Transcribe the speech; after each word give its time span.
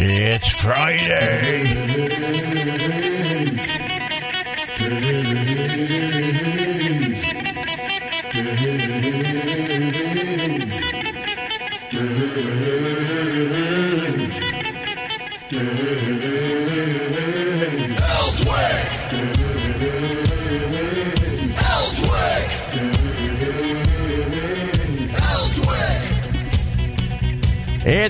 It's 0.00 0.48
Friday. 0.62 2.18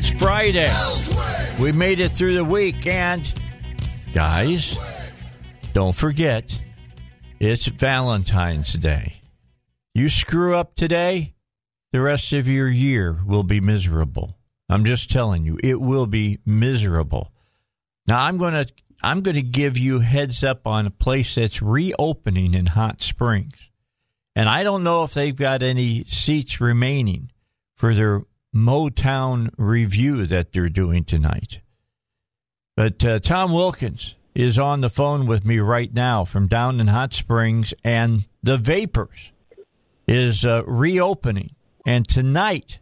It's 0.01 0.11
Friday. 0.11 0.72
We 1.61 1.72
made 1.72 1.99
it 1.99 2.13
through 2.13 2.35
the 2.35 2.45
week, 2.45 2.86
and 2.86 3.21
guys, 4.14 4.79
don't 5.72 5.96
forget, 5.96 6.57
it's 7.41 7.67
Valentine's 7.67 8.75
Day. 8.75 9.21
You 9.96 10.08
screw 10.08 10.55
up 10.55 10.77
today, 10.77 11.35
the 11.91 12.00
rest 12.00 12.32
of 12.32 12.46
your 12.46 12.69
year 12.69 13.19
will 13.27 13.43
be 13.43 13.61
miserable. 13.61 14.39
I'm 14.69 14.85
just 14.85 15.11
telling 15.11 15.43
you, 15.43 15.58
it 15.64 15.81
will 15.81 16.07
be 16.07 16.39
miserable. 16.46 17.33
Now 18.07 18.21
I'm 18.21 18.39
going 18.39 18.55
to 18.55 18.72
I'm 19.03 19.22
going 19.22 19.35
to 19.35 19.43
give 19.43 19.77
you 19.77 19.99
heads 19.99 20.44
up 20.44 20.64
on 20.64 20.86
a 20.86 20.93
place 20.93 21.35
that's 21.35 21.61
reopening 21.61 22.55
in 22.55 22.67
Hot 22.67 23.03
Springs. 23.03 23.69
And 24.36 24.49
I 24.49 24.63
don't 24.63 24.85
know 24.85 25.03
if 25.03 25.13
they've 25.13 25.35
got 25.35 25.64
any 25.64 26.05
seats 26.05 26.61
remaining 26.61 27.33
for 27.75 27.93
their 27.94 28.22
Motown 28.58 29.50
review 29.57 30.26
that 30.26 30.53
they're 30.53 30.68
doing 30.68 31.04
tonight. 31.04 31.61
But 32.77 33.05
uh, 33.05 33.19
Tom 33.20 33.52
Wilkins 33.52 34.16
is 34.34 34.58
on 34.58 34.80
the 34.80 34.91
phone 34.91 35.27
with 35.27 35.44
me 35.44 35.58
right 35.58 35.92
now 35.92 36.24
from 36.24 36.46
down 36.48 36.80
in 36.80 36.88
Hot 36.88 37.12
Springs, 37.12 37.72
and 37.84 38.24
the 38.42 38.56
Vapors 38.58 39.33
is 40.06 40.44
uh, 40.44 40.62
reopening. 40.66 41.48
And 41.86 42.06
tonight, 42.08 42.78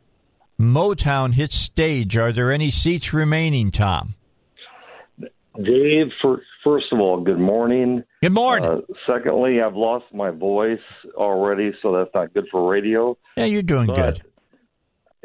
Motown 0.61 1.35
hits 1.35 1.57
stage. 1.57 2.17
Are 2.17 2.33
there 2.33 2.51
any 2.53 2.71
seats 2.71 3.13
remaining, 3.13 3.71
Tom? 3.71 4.15
Dave, 5.57 6.09
for, 6.21 6.43
first 6.63 6.87
of 6.93 7.01
all, 7.01 7.21
good 7.23 7.39
morning. 7.39 8.03
Good 8.23 8.33
morning. 8.33 8.69
Uh, 8.71 8.81
secondly, 9.07 9.61
I've 9.63 9.77
lost 9.77 10.05
my 10.13 10.31
voice 10.31 10.79
already, 11.15 11.73
so 11.81 11.93
that's 11.93 12.11
not 12.15 12.35
good 12.35 12.47
for 12.51 12.71
radio. 12.71 13.17
yeah, 13.37 13.45
you're 13.47 13.63
doing 13.63 13.87
But 13.87 13.97
good. 13.97 14.23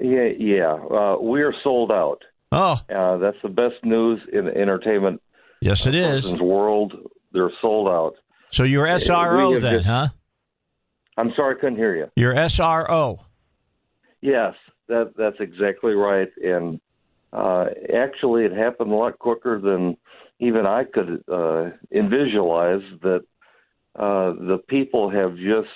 Yeah, 0.01 0.29
yeah, 0.37 0.73
uh, 0.73 1.17
we 1.21 1.41
are 1.41 1.53
sold 1.63 1.91
out. 1.91 2.23
Oh, 2.51 2.79
Uh, 2.93 3.17
that's 3.17 3.37
the 3.43 3.49
best 3.49 3.83
news 3.83 4.19
in 4.33 4.45
the 4.45 4.57
entertainment 4.57 5.21
yes, 5.61 5.85
it 5.87 5.95
is. 5.95 6.29
world. 6.39 6.93
They're 7.31 7.51
sold 7.61 7.87
out. 7.87 8.15
So 8.49 8.63
you're 8.63 8.85
SRO 8.85 9.53
have 9.53 9.61
then, 9.61 9.73
just- 9.75 9.85
huh? 9.85 10.07
I'm 11.17 11.31
sorry, 11.35 11.55
I 11.55 11.59
couldn't 11.59 11.77
hear 11.77 11.95
you. 11.95 12.07
You're 12.15 12.33
SRO. 12.35 13.19
Yes, 14.21 14.53
that 14.87 15.13
that's 15.17 15.39
exactly 15.39 15.93
right. 15.93 16.29
And 16.43 16.79
uh, 17.33 17.67
actually, 17.93 18.43
it 18.45 18.51
happened 18.51 18.91
a 18.91 18.95
lot 18.95 19.17
quicker 19.19 19.59
than 19.59 19.97
even 20.39 20.65
I 20.65 20.83
could 20.83 21.23
uh, 21.31 21.69
visualize. 21.91 22.81
That 23.01 23.23
uh, 23.95 24.33
the 24.33 24.59
people 24.67 25.09
have 25.09 25.35
just 25.37 25.69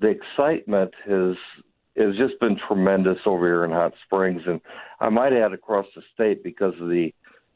the 0.00 0.08
excitement 0.08 0.92
has 1.06 1.36
has 1.96 2.16
just 2.16 2.38
been 2.40 2.58
tremendous 2.68 3.18
over 3.26 3.46
here 3.46 3.64
in 3.64 3.70
Hot 3.70 3.92
Springs, 4.04 4.42
and 4.46 4.60
I 5.00 5.08
might 5.08 5.32
add 5.32 5.52
across 5.52 5.86
the 5.94 6.02
state 6.14 6.42
because 6.42 6.74
of 6.80 6.88
the 6.88 7.12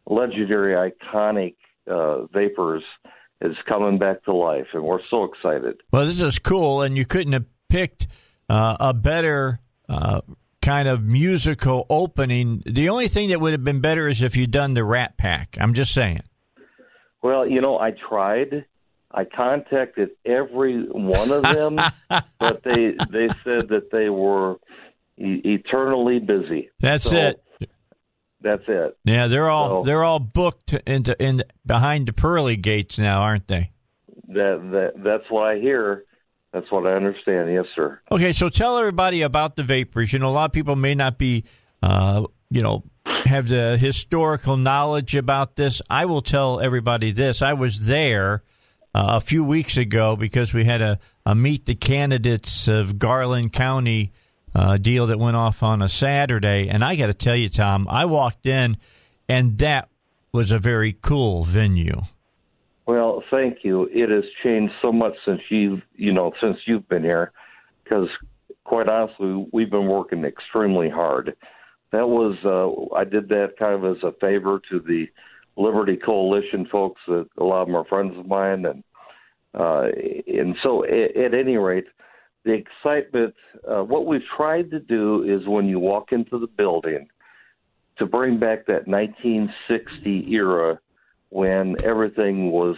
legendary, 0.07 0.75
iconic 0.75 1.57
uh, 1.91 2.27
vapors 2.27 2.83
is 3.41 3.57
coming 3.69 3.99
back 3.99 4.25
to 4.25 4.33
life, 4.33 4.67
and 4.73 4.83
we're 4.83 5.01
so 5.11 5.25
excited. 5.25 5.81
Well, 5.93 6.07
this 6.07 6.21
is 6.21 6.39
cool, 6.39 6.83
and 6.83 6.97
you 6.97 7.05
couldn't 7.05 7.33
have 7.33 7.47
picked 7.69 8.07
uh, 8.49 8.77
a 8.81 8.95
better 8.95 9.61
uh, 9.89 10.21
kind 10.63 10.89
of 10.89 11.05
musical 11.05 11.87
opening. 11.91 12.63
The 12.67 12.89
only 12.89 13.09
thing 13.09 13.31
that 13.31 13.41
would 13.41 13.53
have 13.53 13.65
been 13.65 13.81
better 13.81 14.09
is 14.09 14.23
if 14.23 14.37
you'd 14.37 14.51
done 14.51 14.75
the 14.75 14.85
Rat 14.85 15.17
Pack. 15.17 15.57
I'm 15.61 15.75
just 15.75 15.93
saying. 15.93 16.23
Well, 17.23 17.47
you 17.47 17.61
know, 17.61 17.79
I 17.79 17.93
tried. 18.09 18.65
I 19.17 19.25
contacted 19.25 20.11
every 20.27 20.83
one 20.85 21.31
of 21.33 21.43
them, 21.43 21.77
but 22.39 22.63
they 22.63 22.93
they 23.11 23.29
said 23.45 23.69
that 23.71 23.89
they 23.91 24.11
were 24.11 24.57
e- 25.19 25.41
eternally 25.45 26.19
busy. 26.19 26.69
That's 26.81 27.09
So, 27.11 27.17
it. 27.17 27.43
That's 28.43 28.63
it. 28.69 28.99
Yeah, 29.05 29.29
they're 29.29 29.49
all 29.49 29.69
So- 29.69 29.83
they're 29.87 30.05
all 30.05 30.19
booked 30.21 30.75
into 30.87 31.21
in 31.21 31.43
behind 31.65 32.09
the 32.09 32.13
pearly 32.13 32.57
gates 32.57 32.99
now, 32.99 33.23
aren't 33.23 33.49
they? 33.49 33.71
That 34.29 34.61
that 34.73 35.03
that's 35.03 35.25
what 35.31 35.47
I 35.49 35.59
hear. 35.61 36.05
That's 36.53 36.71
what 36.71 36.87
I 36.87 36.93
understand. 36.93 37.53
Yes, 37.53 37.65
sir. 37.75 38.01
Okay, 38.11 38.33
so 38.33 38.49
tell 38.49 38.77
everybody 38.79 39.23
about 39.23 39.57
the 39.57 39.63
vapors. 39.63 40.13
You 40.13 40.19
know, 40.19 40.29
a 40.29 40.31
lot 40.31 40.45
of 40.47 40.53
people 40.53 40.77
may 40.77 40.95
not 40.95 41.19
be, 41.19 41.45
uh, 41.83 42.25
you 42.51 42.61
know, 42.63 42.85
have 43.25 43.49
the 43.49 43.77
historical 43.79 44.57
knowledge 44.57 45.15
about 45.15 45.57
this. 45.57 45.81
I 45.91 46.05
will 46.07 46.23
tell 46.23 46.61
everybody 46.61 47.13
this. 47.13 47.43
I 47.43 47.53
was 47.55 47.87
there 47.87 48.43
a 48.97 49.21
few 49.21 49.45
weeks 49.45 49.77
ago 49.77 50.17
because 50.17 50.55
we 50.55 50.65
had 50.65 50.81
a, 50.81 50.99
a 51.25 51.35
meet 51.35 51.67
the 51.67 51.75
candidates 51.75 52.69
of 52.69 52.99
Garland 52.99 53.53
County 53.53 54.13
uh, 54.55 54.79
deal 54.79 55.09
that 55.09 55.19
went 55.19 55.37
off 55.37 55.63
on 55.63 55.83
a 55.83 55.89
Saturday, 55.89 56.69
and 56.69 56.83
I 56.83 56.97
got 56.97 57.09
to 57.09 57.15
tell 57.15 57.37
you, 57.37 57.51
Tom, 57.51 57.87
I 57.91 58.07
walked 58.07 58.47
in, 58.47 58.79
and 59.29 59.59
that 59.59 59.91
was 60.33 60.51
a 60.51 60.59
very 60.59 60.97
cool 61.03 61.45
venue. 61.45 62.03
Well, 62.87 63.23
thank 63.31 63.59
you. 63.65 63.89
It 63.93 64.09
has 64.11 64.25
changed 64.43 64.73
so 64.81 64.93
much 64.93 65.15
since 65.27 65.41
you 65.51 65.83
you 65.95 66.13
know 66.13 66.33
since 66.41 66.57
you've 66.67 66.89
been 66.89 67.03
here, 67.03 67.33
because 67.85 68.09
quite 68.65 68.89
honestly, 68.89 69.47
we've 69.53 69.71
been 69.71 69.89
working 69.89 70.25
extremely 70.25 70.89
hard. 70.89 71.37
That 71.93 72.09
was 72.09 72.37
uh, 72.45 72.95
I 72.95 73.05
did 73.05 73.29
that 73.29 73.55
kind 73.59 73.75
of 73.75 73.97
as 73.97 74.03
a 74.03 74.13
favor 74.21 74.61
to 74.71 74.79
the 74.79 75.07
Liberty 75.57 75.97
Coalition 75.97 76.67
folks. 76.71 77.01
That 77.09 77.27
a 77.39 77.45
lot 77.45 77.63
of 77.63 77.69
them 77.69 77.77
are 77.77 77.85
friends 77.85 78.17
of 78.17 78.27
mine, 78.27 78.65
and 78.67 78.85
uh, 79.55 79.89
and 80.27 80.57
so 80.63 80.85
at, 80.85 81.17
at 81.17 81.35
any 81.35 81.57
rate, 81.57 81.87
the 82.45 82.53
excitement. 82.53 83.35
Uh, 83.69 83.83
what 83.83 84.07
we've 84.07 84.21
tried 84.37 84.71
to 84.71 84.81
do 84.81 85.23
is 85.23 85.47
when 85.47 85.67
you 85.67 85.79
walk 85.79 86.13
into 86.13 86.39
the 86.39 86.47
building, 86.47 87.09
to 87.99 88.07
bring 88.07 88.39
back 88.39 88.67
that 88.67 88.87
1960 88.87 90.33
era 90.33 90.79
when 91.31 91.77
everything 91.85 92.51
was, 92.51 92.77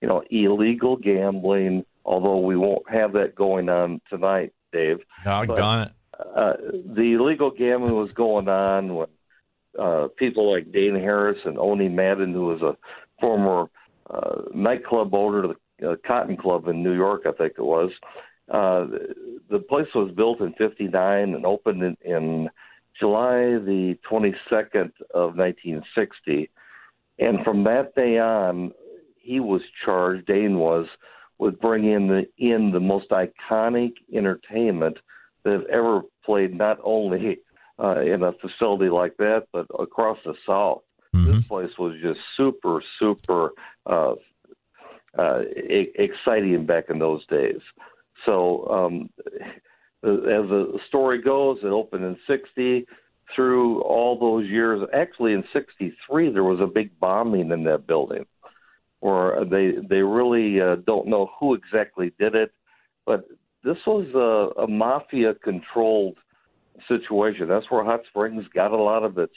you 0.00 0.08
know, 0.08 0.22
illegal 0.30 0.96
gambling. 0.96 1.84
Although 2.04 2.38
we 2.38 2.56
won't 2.56 2.88
have 2.90 3.12
that 3.14 3.34
going 3.34 3.68
on 3.68 4.00
tonight, 4.08 4.52
Dave. 4.72 4.98
Doggone 5.24 5.88
it. 5.88 5.92
Uh, 6.18 6.54
the 6.94 7.16
illegal 7.18 7.50
gambling 7.50 7.94
was 7.94 8.10
going 8.12 8.48
on 8.48 8.94
when 8.94 9.08
uh, 9.78 10.08
people 10.16 10.52
like 10.52 10.72
Dane 10.72 10.94
Harris 10.94 11.38
and 11.44 11.56
Owney 11.56 11.90
Madden, 11.90 12.32
who 12.32 12.46
was 12.46 12.62
a 12.62 12.76
former 13.20 13.66
uh, 14.10 14.42
nightclub 14.54 15.14
owner 15.14 15.44
of 15.44 15.56
the 15.78 15.90
uh, 15.90 15.96
Cotton 16.06 16.36
Club 16.36 16.68
in 16.68 16.82
New 16.82 16.94
York, 16.94 17.22
I 17.26 17.32
think 17.32 17.54
it 17.58 17.62
was. 17.62 17.90
Uh, 18.48 18.86
the 19.50 19.58
place 19.58 19.88
was 19.94 20.12
built 20.16 20.40
in 20.40 20.54
'59 20.54 21.34
and 21.34 21.44
opened 21.44 21.82
in, 21.82 21.96
in 22.04 22.48
July 22.98 23.58
the 23.58 23.96
22nd 24.10 24.90
of 25.14 25.36
1960. 25.36 26.50
And 27.18 27.44
from 27.44 27.64
that 27.64 27.94
day 27.94 28.18
on, 28.18 28.72
he 29.16 29.40
was 29.40 29.60
charged. 29.84 30.26
Dane 30.26 30.58
was 30.58 30.86
with 31.38 31.60
bringing 31.60 31.92
in 31.92 32.08
the 32.08 32.26
in 32.38 32.72
the 32.72 32.80
most 32.80 33.10
iconic 33.10 33.92
entertainment 34.12 34.98
that 35.44 35.52
have 35.52 35.66
ever 35.66 36.02
played, 36.24 36.56
not 36.56 36.78
only 36.82 37.38
uh, 37.82 38.00
in 38.00 38.22
a 38.22 38.32
facility 38.32 38.90
like 38.90 39.16
that, 39.18 39.46
but 39.52 39.66
across 39.78 40.18
the 40.24 40.34
South. 40.46 40.82
Mhm. 41.14 41.26
This 41.26 41.46
place 41.46 41.78
was 41.78 41.94
just 42.02 42.20
super, 42.36 42.82
super 42.98 43.52
uh, 43.86 44.14
uh, 45.16 45.42
e- 45.42 45.92
exciting 45.94 46.66
back 46.66 46.90
in 46.90 46.98
those 46.98 47.26
days. 47.26 47.60
So, 48.26 48.66
um, 48.68 49.10
as 50.02 50.48
the 50.48 50.78
story 50.88 51.20
goes, 51.22 51.58
it 51.62 51.68
opened 51.68 52.04
in 52.04 52.16
'60. 52.26 52.86
Through 53.34 53.82
all 53.82 54.18
those 54.18 54.48
years, 54.48 54.88
actually 54.94 55.34
in 55.34 55.44
'63, 55.52 56.30
there 56.30 56.44
was 56.44 56.60
a 56.60 56.66
big 56.66 56.98
bombing 56.98 57.50
in 57.50 57.64
that 57.64 57.86
building, 57.86 58.26
where 59.00 59.44
they 59.44 59.72
they 59.88 60.02
really 60.02 60.60
uh, 60.60 60.76
don't 60.86 61.08
know 61.08 61.30
who 61.38 61.54
exactly 61.54 62.12
did 62.18 62.34
it, 62.34 62.52
but 63.06 63.28
this 63.64 63.78
was 63.86 64.06
a, 64.14 64.62
a 64.62 64.66
mafia 64.66 65.34
controlled 65.34 66.16
situation. 66.86 67.48
That's 67.48 67.70
where 67.70 67.84
Hot 67.84 68.00
Springs 68.08 68.44
got 68.54 68.72
a 68.72 68.76
lot 68.76 69.04
of 69.04 69.18
its 69.18 69.34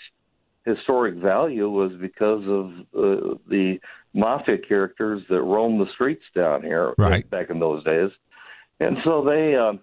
historic 0.66 1.16
value 1.16 1.70
was 1.70 1.92
because 2.00 2.44
of 2.48 2.72
uh, 2.96 3.36
the 3.50 3.80
mafia 4.14 4.58
characters 4.58 5.24
that 5.30 5.42
roamed 5.42 5.82
the 5.82 5.92
streets 5.94 6.24
down 6.36 6.62
here 6.62 6.94
Right. 6.98 7.28
back 7.30 7.50
in 7.50 7.60
those 7.60 7.84
days, 7.84 8.12
and 8.80 8.98
so 9.04 9.24
they 9.24 9.56
uh, 9.56 9.74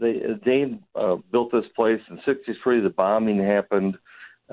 they 0.00 0.20
Dane 0.44 0.82
uh, 0.94 1.16
built 1.30 1.52
this 1.52 1.64
place 1.76 2.00
in 2.10 2.18
'63. 2.24 2.80
The 2.80 2.90
bombing 2.90 3.38
happened, 3.38 3.96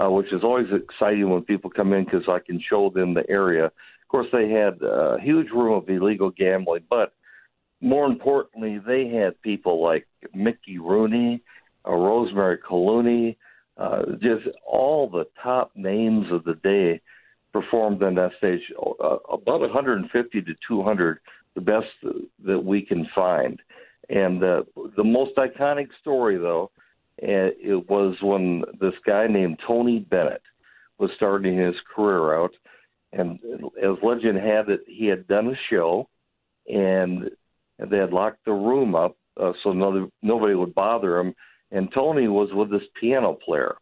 uh, 0.02 0.10
which 0.12 0.32
is 0.34 0.44
always 0.44 0.68
exciting 0.72 1.30
when 1.30 1.44
people 1.44 1.70
come 1.70 1.94
in 1.94 2.04
because 2.06 2.24
I 2.28 2.40
can 2.40 2.62
show 2.70 2.90
them 2.90 3.14
the 3.14 3.28
area. 3.30 3.66
Of 3.66 4.08
course, 4.10 4.28
they 4.32 4.50
had 4.50 4.82
a 4.82 5.18
huge 5.22 5.50
room 5.52 5.74
of 5.74 5.90
illegal 5.90 6.32
gambling, 6.32 6.84
but 6.90 7.14
more 7.82 8.06
importantly, 8.06 8.80
they 8.86 9.08
had 9.08 9.42
people 9.42 9.82
like 9.82 10.08
Mickey 10.34 10.78
Rooney, 10.80 11.42
uh, 11.88 11.92
Rosemary 11.92 12.58
Clooney, 12.58 13.36
uh, 13.78 14.04
just 14.22 14.48
all 14.66 15.10
the 15.10 15.26
top 15.42 15.72
names 15.76 16.26
of 16.32 16.44
the 16.44 16.56
day 16.56 17.02
performed 17.54 18.04
on 18.04 18.16
that 18.16 18.32
stage. 18.38 18.62
Uh, 18.78 19.18
about 19.32 19.62
150 19.62 20.42
to 20.42 20.54
200, 20.68 21.20
the 21.56 21.62
best 21.62 21.88
that 22.46 22.64
we 22.64 22.82
can 22.82 23.08
find. 23.16 23.60
And 24.10 24.44
uh, 24.44 24.64
the 24.98 25.04
most 25.04 25.36
iconic 25.38 25.88
story, 26.02 26.38
though, 26.38 26.72
uh, 27.22 27.52
it 27.62 27.90
was 27.90 28.16
when 28.22 28.64
this 28.80 28.94
guy 29.06 29.28
named 29.28 29.60
Tony 29.66 30.00
Bennett 30.00 30.42
was 30.98 31.12
starting 31.16 31.58
his 31.58 31.76
career 31.96 32.40
out. 32.40 32.52
And 33.12 33.40
as 33.82 33.98
legend 34.04 34.38
had 34.38 34.70
it, 34.70 34.82
he 34.88 35.08
had 35.08 35.28
done 35.28 35.48
a 35.48 35.60
show, 35.70 36.08
and 36.68 37.30
they 37.80 37.98
had 37.98 38.12
locked 38.12 38.46
the 38.46 38.52
room 38.52 38.94
up 38.94 39.16
uh, 39.40 39.54
so 39.64 39.72
no, 39.72 40.10
nobody 40.22 40.54
would 40.54 40.76
bother 40.76 41.18
him. 41.20 41.34
And 41.72 41.92
Tony 41.94 42.28
was 42.28 42.50
with 42.54 42.72
this 42.72 42.88
piano 43.00 43.34
player, 43.34 43.76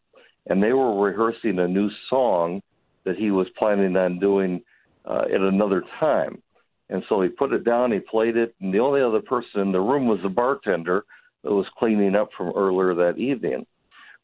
and 0.48 0.62
they 0.62 0.74
were 0.74 1.02
rehearsing 1.02 1.60
a 1.60 1.68
new 1.68 1.90
song 2.10 2.62
that 3.06 3.18
he 3.18 3.32
was 3.32 3.48
planning 3.58 3.96
on 3.96 4.20
doing 4.20 4.62
uh, 5.06 5.24
at 5.34 5.42
another 5.42 5.84
time. 6.00 6.42
And 6.90 7.04
so 7.08 7.22
he 7.22 7.30
put 7.30 7.54
it 7.54 7.64
down, 7.64 7.92
he 7.92 8.00
played 8.00 8.38
it, 8.38 8.56
and 8.62 8.74
the 8.74 8.80
only 8.80 9.02
other 9.02 9.22
person 9.22 9.62
in 9.62 9.72
the 9.72 9.80
room 9.80 10.08
was 10.08 10.20
the 10.24 10.30
bartender 10.30 11.06
that 11.44 11.54
was 11.54 11.66
cleaning 11.78 12.16
up 12.16 12.30
from 12.36 12.52
earlier 12.56 12.94
that 12.96 13.18
evening. 13.18 13.66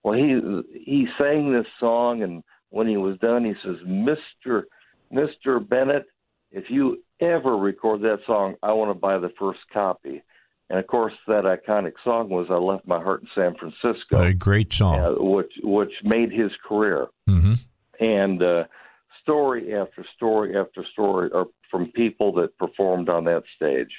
Well, 0.02 0.14
he 0.14 0.40
he 0.78 1.08
sang 1.18 1.54
this 1.54 1.68
song, 1.80 2.24
and 2.24 2.44
when 2.70 2.88
he 2.88 2.98
was 2.98 3.18
done, 3.20 3.46
he 3.46 3.54
says, 3.64 3.78
"Mister 3.86 4.68
Mister 5.10 5.62
Bennett, 5.62 6.06
if 6.52 6.66
you 6.70 7.02
ever 7.22 7.56
record 7.56 8.02
that 8.02 8.20
song, 8.26 8.56
I 8.62 8.74
want 8.74 8.90
to 8.92 9.00
buy 9.00 9.18
the 9.18 9.32
first 9.40 9.60
copy." 9.72 10.22
And 10.70 10.80
of 10.80 10.88
course, 10.88 11.14
that 11.28 11.44
iconic 11.44 11.94
song 12.04 12.30
was 12.30 12.48
"I 12.50 12.56
Left 12.56 12.88
My 12.88 13.02
Heart 13.02 13.24
in 13.24 13.28
San 13.36 13.56
Francisco," 13.56 14.24
a 14.24 14.34
great 14.34 14.74
song, 14.74 15.00
uh, 15.00 15.24
which 15.24 15.52
which 15.62 15.92
made 16.04 16.32
his 16.32 16.52
career. 16.68 17.08
Mm-hmm. 17.30 17.54
And 18.00 18.42
uh, 18.42 18.64
story 19.22 19.76
after 19.76 20.06
story 20.16 20.58
after 20.58 20.86
story 20.94 21.30
are 21.34 21.46
from 21.70 21.92
people 21.92 22.34
that 22.34 22.58
performed 22.58 23.10
on 23.10 23.26
that 23.26 23.44
stage. 23.56 23.92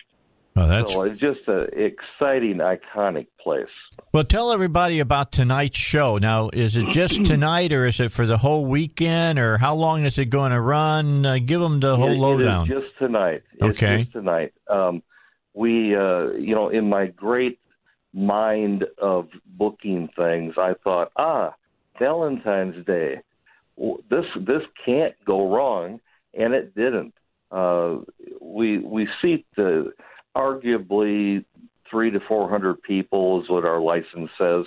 Oh, 0.56 0.68
that's 0.68 0.92
so 0.92 1.02
it's 1.02 1.20
just 1.20 1.40
an 1.48 1.66
exciting, 1.72 2.58
iconic 2.58 3.26
place. 3.40 3.66
Well, 4.12 4.22
tell 4.22 4.52
everybody 4.52 5.00
about 5.00 5.32
tonight's 5.32 5.78
show. 5.78 6.18
Now, 6.18 6.50
is 6.52 6.76
it 6.76 6.90
just 6.90 7.24
tonight, 7.24 7.72
or 7.72 7.86
is 7.86 7.98
it 7.98 8.12
for 8.12 8.24
the 8.24 8.38
whole 8.38 8.64
weekend, 8.64 9.40
or 9.40 9.58
how 9.58 9.74
long 9.74 10.04
is 10.04 10.16
it 10.16 10.26
going 10.26 10.52
to 10.52 10.60
run? 10.60 11.26
Uh, 11.26 11.38
give 11.44 11.60
them 11.60 11.80
the 11.80 11.96
whole 11.96 12.12
it, 12.12 12.18
lowdown. 12.18 12.70
It 12.70 12.76
is 12.76 12.82
just 12.84 12.98
tonight. 12.98 13.42
It's 13.54 13.82
okay. 13.82 14.04
Just 14.04 14.12
tonight. 14.12 14.52
Um, 14.70 15.02
we, 15.54 15.94
uh, 15.94 16.32
you 16.32 16.54
know, 16.54 16.68
in 16.68 16.88
my 16.88 17.06
great 17.06 17.58
mind 18.12 18.84
of 18.98 19.28
booking 19.46 20.08
things, 20.16 20.54
I 20.58 20.74
thought, 20.82 21.12
ah, 21.16 21.54
Valentine's 21.98 22.84
Day. 22.84 23.20
This 23.76 24.24
this 24.36 24.62
can't 24.84 25.14
go 25.24 25.52
wrong, 25.52 26.00
and 26.32 26.54
it 26.54 26.74
didn't. 26.74 27.14
Uh, 27.50 27.98
we 28.40 28.78
we 28.78 29.08
seat 29.20 29.46
the 29.56 29.92
arguably 30.36 31.44
three 31.90 32.10
to 32.10 32.20
four 32.20 32.48
hundred 32.48 32.82
people 32.82 33.42
is 33.42 33.48
what 33.48 33.64
our 33.64 33.80
license 33.80 34.30
says, 34.38 34.64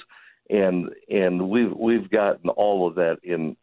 and 0.50 0.90
and 1.10 1.50
we've 1.50 1.74
we've 1.74 2.10
gotten 2.10 2.50
all 2.50 2.88
of 2.88 2.96
that 2.96 3.20
in 3.24 3.56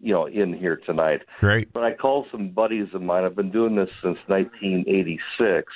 you 0.00 0.14
know 0.14 0.26
in 0.26 0.54
here 0.54 0.76
tonight. 0.76 1.22
Great. 1.40 1.72
But 1.72 1.84
I 1.84 1.94
called 1.94 2.28
some 2.30 2.50
buddies 2.50 2.88
of 2.94 3.02
mine. 3.02 3.24
I've 3.24 3.36
been 3.36 3.50
doing 3.50 3.76
this 3.76 3.90
since 4.02 4.18
1986, 4.26 5.72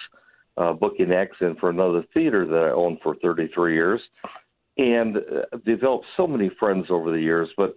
uh, 0.57 0.73
booking 0.73 1.13
acts 1.13 1.37
in 1.41 1.57
for 1.57 1.71
another 1.71 2.05
theater 2.15 2.47
that 2.47 2.71
I 2.71 2.71
owned 2.71 2.99
for 3.03 3.17
33 3.17 3.75
years, 3.75 4.01
and 4.77 5.17
uh, 5.17 5.57
developed 5.65 6.07
so 6.17 6.27
many 6.27 6.51
friends 6.59 6.87
over 6.91 7.11
the 7.11 7.21
years. 7.21 7.49
But 7.57 7.77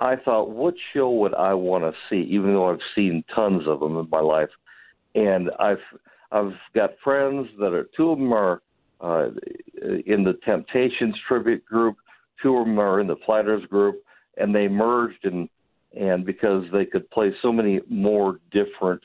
I 0.00 0.16
thought, 0.16 0.50
what 0.50 0.74
show 0.92 1.10
would 1.10 1.34
I 1.34 1.54
want 1.54 1.84
to 1.84 1.92
see? 2.08 2.28
Even 2.30 2.52
though 2.52 2.70
I've 2.70 2.78
seen 2.94 3.24
tons 3.34 3.62
of 3.66 3.80
them 3.80 3.96
in 3.96 4.08
my 4.10 4.20
life, 4.20 4.50
and 5.14 5.50
I've 5.58 5.78
I've 6.30 6.54
got 6.74 6.90
friends 7.04 7.48
that 7.58 7.72
are 7.72 7.88
two 7.96 8.10
of 8.10 8.18
them 8.18 8.32
are 8.32 8.62
uh, 9.00 9.28
in 10.06 10.24
the 10.24 10.38
Temptations 10.44 11.14
tribute 11.28 11.64
group, 11.64 11.96
two 12.42 12.56
of 12.56 12.66
them 12.66 12.78
are 12.78 13.00
in 13.00 13.06
the 13.06 13.16
Platters 13.16 13.64
group, 13.66 14.02
and 14.36 14.54
they 14.54 14.68
merged 14.68 15.24
and 15.24 15.48
and 15.98 16.24
because 16.24 16.64
they 16.72 16.86
could 16.86 17.08
play 17.10 17.32
so 17.42 17.52
many 17.52 17.80
more 17.88 18.40
different 18.50 19.02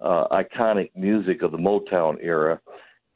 uh, 0.00 0.26
iconic 0.28 0.90
music 0.94 1.42
of 1.42 1.52
the 1.52 1.58
Motown 1.58 2.16
era, 2.22 2.60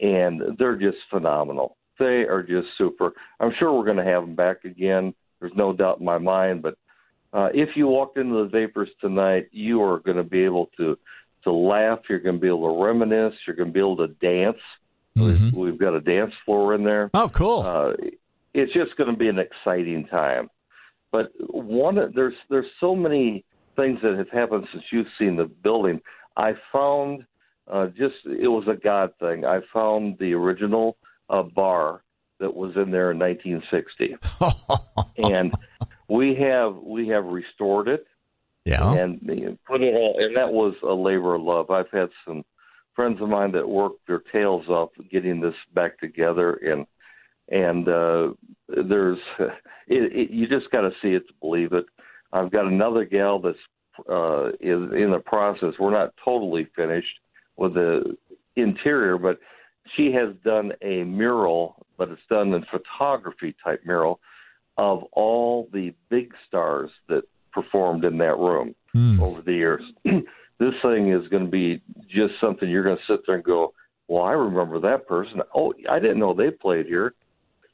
and 0.00 0.42
they're 0.58 0.76
just 0.76 0.98
phenomenal. 1.10 1.76
They 1.98 2.24
are 2.24 2.42
just 2.42 2.68
super. 2.78 3.12
I'm 3.38 3.52
sure 3.58 3.72
we're 3.72 3.84
going 3.84 4.04
to 4.04 4.04
have 4.04 4.22
them 4.22 4.34
back 4.34 4.64
again. 4.64 5.14
There's 5.40 5.52
no 5.54 5.72
doubt 5.72 6.00
in 6.00 6.04
my 6.04 6.18
mind, 6.18 6.62
but 6.62 6.76
uh, 7.32 7.48
if 7.54 7.70
you 7.76 7.86
walked 7.86 8.18
into 8.18 8.42
the 8.42 8.48
Vapors 8.48 8.88
tonight, 9.00 9.48
you 9.52 9.82
are 9.82 10.00
going 10.00 10.16
to 10.16 10.24
be 10.24 10.44
able 10.44 10.70
to 10.76 10.98
to 11.44 11.52
laugh. 11.52 12.00
You're 12.08 12.18
going 12.18 12.36
to 12.36 12.40
be 12.40 12.48
able 12.48 12.74
to 12.74 12.84
reminisce. 12.84 13.34
You're 13.46 13.56
going 13.56 13.70
to 13.70 13.72
be 13.72 13.80
able 13.80 13.96
to 13.98 14.08
dance. 14.08 14.58
Mm-hmm. 15.16 15.58
We've, 15.58 15.78
got 15.78 15.94
a 15.94 16.00
dance 16.00 16.32
floor 16.44 16.74
in 16.74 16.84
there. 16.84 17.10
Oh, 17.14 17.28
cool! 17.28 17.62
Uh, 17.62 17.92
it's 18.54 18.72
just 18.72 18.96
going 18.96 19.10
to 19.10 19.16
be 19.16 19.28
an 19.28 19.38
exciting 19.38 20.06
time. 20.06 20.48
But 21.12 21.32
one, 21.38 22.12
there's 22.14 22.34
there's 22.48 22.66
so 22.80 22.94
many 22.94 23.44
things 23.76 23.98
that 24.02 24.16
have 24.16 24.30
happened 24.30 24.66
since 24.72 24.84
you've 24.92 25.06
seen 25.18 25.36
the 25.36 25.44
building. 25.44 26.00
I 26.40 26.54
found 26.72 27.26
uh, 27.70 27.88
just 27.88 28.14
it 28.24 28.48
was 28.48 28.64
a 28.66 28.74
God 28.74 29.12
thing. 29.20 29.44
I 29.44 29.60
found 29.72 30.16
the 30.18 30.32
original 30.32 30.96
uh, 31.28 31.42
bar 31.42 32.02
that 32.40 32.54
was 32.54 32.72
in 32.76 32.90
there 32.90 33.10
in 33.10 33.18
1960, 33.18 34.16
and 35.18 35.54
we 36.08 36.34
have 36.36 36.76
we 36.76 37.08
have 37.08 37.24
restored 37.26 37.88
it. 37.88 38.06
Yeah, 38.64 38.92
and 38.92 39.20
put 39.66 39.82
it 39.82 39.94
all, 39.94 40.16
and 40.18 40.36
that 40.36 40.52
was 40.52 40.74
a 40.82 40.92
labor 40.92 41.34
of 41.34 41.42
love. 41.42 41.70
I've 41.70 41.90
had 41.92 42.08
some 42.26 42.44
friends 42.94 43.20
of 43.20 43.28
mine 43.28 43.52
that 43.52 43.68
worked 43.68 44.06
their 44.06 44.22
tails 44.32 44.66
off 44.68 44.90
getting 45.10 45.40
this 45.40 45.54
back 45.74 45.98
together, 45.98 46.54
and 46.54 46.86
and 47.48 47.88
uh, 47.88 48.28
there's 48.68 49.18
it, 49.38 49.50
it, 49.88 50.30
you 50.30 50.48
just 50.48 50.70
got 50.70 50.82
to 50.82 50.90
see 51.02 51.10
it 51.10 51.26
to 51.28 51.34
believe 51.40 51.72
it. 51.72 51.84
I've 52.32 52.50
got 52.50 52.66
another 52.66 53.04
gal 53.04 53.40
that's 53.40 53.58
uh, 54.08 54.48
is 54.60 54.92
in 54.92 55.10
the 55.12 55.22
process. 55.24 55.74
We're 55.78 55.90
not 55.90 56.14
totally 56.24 56.68
finished 56.76 57.20
with 57.56 57.74
the 57.74 58.16
interior, 58.56 59.18
but 59.18 59.38
she 59.96 60.12
has 60.12 60.34
done 60.44 60.72
a 60.82 61.04
mural, 61.04 61.86
but 61.98 62.08
it's 62.10 62.20
done 62.28 62.52
in 62.54 62.64
photography 62.70 63.54
type 63.62 63.82
mural 63.84 64.20
of 64.76 65.02
all 65.12 65.68
the 65.72 65.92
big 66.08 66.32
stars 66.46 66.90
that 67.08 67.22
performed 67.52 68.04
in 68.04 68.18
that 68.18 68.38
room 68.38 68.74
mm. 68.94 69.20
over 69.20 69.42
the 69.42 69.52
years. 69.52 69.82
this 70.04 70.74
thing 70.82 71.12
is 71.12 71.26
going 71.28 71.44
to 71.44 71.50
be 71.50 71.82
just 72.08 72.34
something 72.40 72.68
you're 72.68 72.84
going 72.84 72.96
to 72.96 73.12
sit 73.12 73.20
there 73.26 73.36
and 73.36 73.44
go, 73.44 73.74
"Well, 74.08 74.22
I 74.22 74.32
remember 74.32 74.80
that 74.80 75.06
person. 75.06 75.42
Oh, 75.54 75.74
I 75.90 75.98
didn't 75.98 76.18
know 76.18 76.34
they 76.34 76.50
played 76.50 76.86
here." 76.86 77.14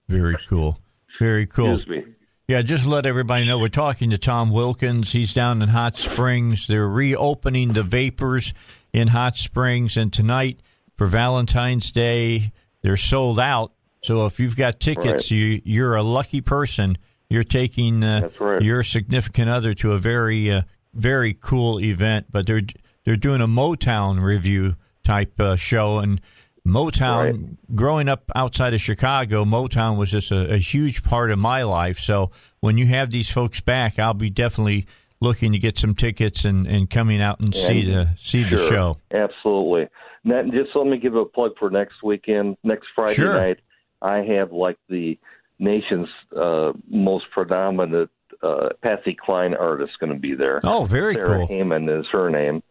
Very 0.09 0.37
cool. 0.49 0.79
Very 1.19 1.47
cool. 1.47 1.77
Excuse 1.77 2.07
me. 2.07 2.13
Yeah, 2.49 2.63
just 2.63 2.87
let 2.87 3.07
everybody 3.07 3.45
know 3.45 3.59
we're 3.59 3.69
talking 3.69 4.11
to 4.11 4.19
Tom 4.19 4.51
Wilkins. 4.51 5.11
He's 5.11 5.35
down 5.35 5.63
in 5.63 5.71
Hot 5.71 5.99
Springs. 5.99 6.69
They're 6.69 6.87
reopening 6.89 7.73
the 7.73 7.83
Vapors 7.83 8.55
in 8.93 9.09
Hot 9.09 9.37
Springs, 9.37 9.97
and 9.97 10.13
tonight 10.13 10.61
for 10.97 11.09
Valentine's 11.09 11.91
Day, 11.91 12.53
they're 12.83 12.97
sold 12.97 13.41
out. 13.41 13.73
So 14.05 14.27
if 14.27 14.39
you've 14.39 14.57
got 14.57 14.79
tickets, 14.79 15.25
Right. 15.25 15.31
you 15.33 15.63
you're 15.65 15.97
a 15.97 16.05
lucky 16.05 16.41
person. 16.41 16.99
You're 17.29 17.43
taking 17.43 18.05
uh, 18.05 18.31
right. 18.39 18.63
your 18.63 18.85
significant 18.85 19.51
other 19.51 19.75
to 19.75 19.95
a 19.95 19.99
very 19.99 20.49
uh, 20.53 20.63
very 20.95 21.35
cool 21.35 21.81
event. 21.81 22.27
But 22.31 22.47
they're 22.47 22.63
they're 23.05 23.17
doing 23.17 23.41
a 23.41 23.49
Motown 23.49 24.23
review 24.23 24.77
type 25.03 25.41
uh, 25.41 25.57
show, 25.57 25.99
and 25.99 26.21
Motown. 26.67 27.25
Right. 27.25 27.77
Growing 27.77 28.09
up 28.09 28.31
outside 28.35 28.75
of 28.75 28.81
Chicago, 28.81 29.45
Motown 29.45 29.97
was 29.97 30.11
just 30.11 30.31
a, 30.31 30.55
a 30.55 30.59
huge 30.59 31.03
part 31.03 31.31
of 31.31 31.39
my 31.39 31.63
life. 31.63 31.99
So 31.99 32.31
when 32.61 32.77
you 32.79 32.87
have 32.87 33.11
these 33.11 33.31
folks 33.31 33.61
back, 33.61 33.99
I'll 33.99 34.15
be 34.15 34.31
definitely 34.31 34.87
looking 35.21 35.53
to 35.53 35.59
get 35.59 35.79
some 35.79 35.95
tickets 35.95 36.45
and, 36.45 36.67
and 36.67 36.91
coming 36.91 37.23
out 37.23 37.41
and, 37.41 37.55
see 37.55 37.87
the 37.87 38.11
see 38.19 38.45
the 38.45 38.57
show. 38.57 38.99
Absolutely. 39.13 39.89
Now, 40.25 40.43
just 40.43 40.75
let 40.75 40.87
me 40.87 40.99
give 40.99 41.15
a 41.15 41.25
plug 41.25 41.53
for 41.59 41.71
next 41.71 42.03
weekend. 42.03 42.57
Next 42.65 42.89
Friday 42.95 43.15
Sure. 43.15 43.35
night, 43.35 43.59
I 44.03 44.19
have 44.19 44.53
like 44.53 44.77
the 44.89 45.19
nation's 45.59 46.09
uh, 46.37 46.73
most 46.89 47.27
predominant 47.31 48.11
uh, 48.43 48.71
Patsy 48.83 49.17
Cline 49.19 49.55
artist 49.55 49.93
going 50.01 50.13
to 50.13 50.19
be 50.19 50.35
there. 50.35 50.61
Oh, 50.65 50.85
very 50.85 51.15
Sarah 51.15 51.47
cool. 51.47 51.49
Heyman 51.49 52.01
is 52.01 52.07
her 52.13 52.29
name. 52.29 52.63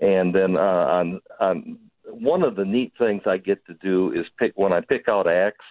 And 0.00 0.34
then 0.34 0.56
uh, 0.56 0.60
on 0.60 1.20
on 1.38 1.78
one 2.12 2.42
of 2.42 2.56
the 2.56 2.64
neat 2.64 2.92
things 2.98 3.22
I 3.26 3.38
get 3.38 3.64
to 3.66 3.74
do 3.74 4.12
is 4.12 4.26
pick 4.38 4.52
when 4.56 4.72
I 4.72 4.80
pick 4.80 5.08
out 5.08 5.26
acts. 5.26 5.64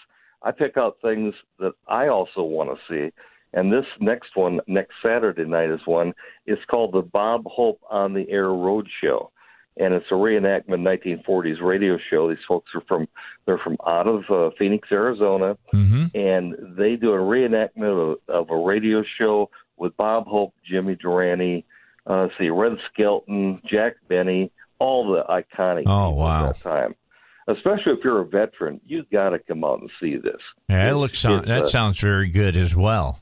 I 0.44 0.52
pick 0.52 0.76
out 0.76 0.98
things 1.02 1.34
that 1.60 1.74
I 1.88 2.08
also 2.08 2.42
want 2.44 2.70
to 2.72 2.78
see. 2.90 3.14
And 3.54 3.72
this 3.72 3.86
next 4.00 4.36
one, 4.36 4.60
next 4.68 4.94
Saturday 5.04 5.46
night, 5.46 5.70
is 5.70 5.82
one. 5.86 6.14
It's 6.46 6.62
called 6.70 6.94
the 6.94 7.02
Bob 7.02 7.44
Hope 7.46 7.80
on 7.90 8.14
the 8.14 8.28
Air 8.30 8.50
Road 8.50 8.88
Show, 9.02 9.30
and 9.78 9.94
it's 9.94 10.06
a 10.10 10.14
reenactment 10.16 10.82
1940s 11.28 11.62
radio 11.62 11.98
show. 12.10 12.30
These 12.30 12.44
folks 12.48 12.72
are 12.74 12.82
from 12.88 13.08
they're 13.46 13.58
from 13.60 13.78
out 13.86 14.08
of 14.08 14.24
uh, 14.30 14.50
Phoenix, 14.58 14.88
Arizona, 14.92 15.58
Mm-hmm. 15.74 16.18
and 16.18 16.78
they 16.78 16.96
do 16.96 17.12
a 17.12 17.18
reenactment 17.18 18.14
of, 18.14 18.18
of 18.30 18.50
a 18.50 18.58
radio 18.58 19.04
show 19.18 19.50
with 19.78 19.96
Bob 19.98 20.28
Hope, 20.28 20.54
Jimmy 20.66 20.96
Durante, 20.96 21.66
uh, 22.08 22.30
see, 22.40 22.50
Red 22.50 22.78
Skelton, 22.94 23.62
Jack 23.70 23.96
Benny, 24.08 24.52
all 24.82 25.12
the 25.14 25.24
iconic 25.30 25.84
Oh, 25.86 26.10
people 26.10 26.16
wow. 26.18 26.50
at 26.50 26.56
that 26.56 26.64
time. 26.64 26.96
Especially 27.48 27.94
if 27.94 28.00
you're 28.04 28.22
a 28.22 28.26
veteran, 28.26 28.80
you've 28.86 29.10
got 29.10 29.30
to 29.30 29.40
come 29.40 29.64
out 29.64 29.80
and 29.82 29.90
see 30.00 30.16
this. 30.16 30.40
Yeah, 30.70 30.86
that 30.86 30.98
looks 30.98 31.22
that 31.24 31.50
uh, 31.50 31.68
sounds 31.68 32.00
very 32.00 32.30
good 32.30 32.56
as 32.56 32.76
well. 32.76 33.20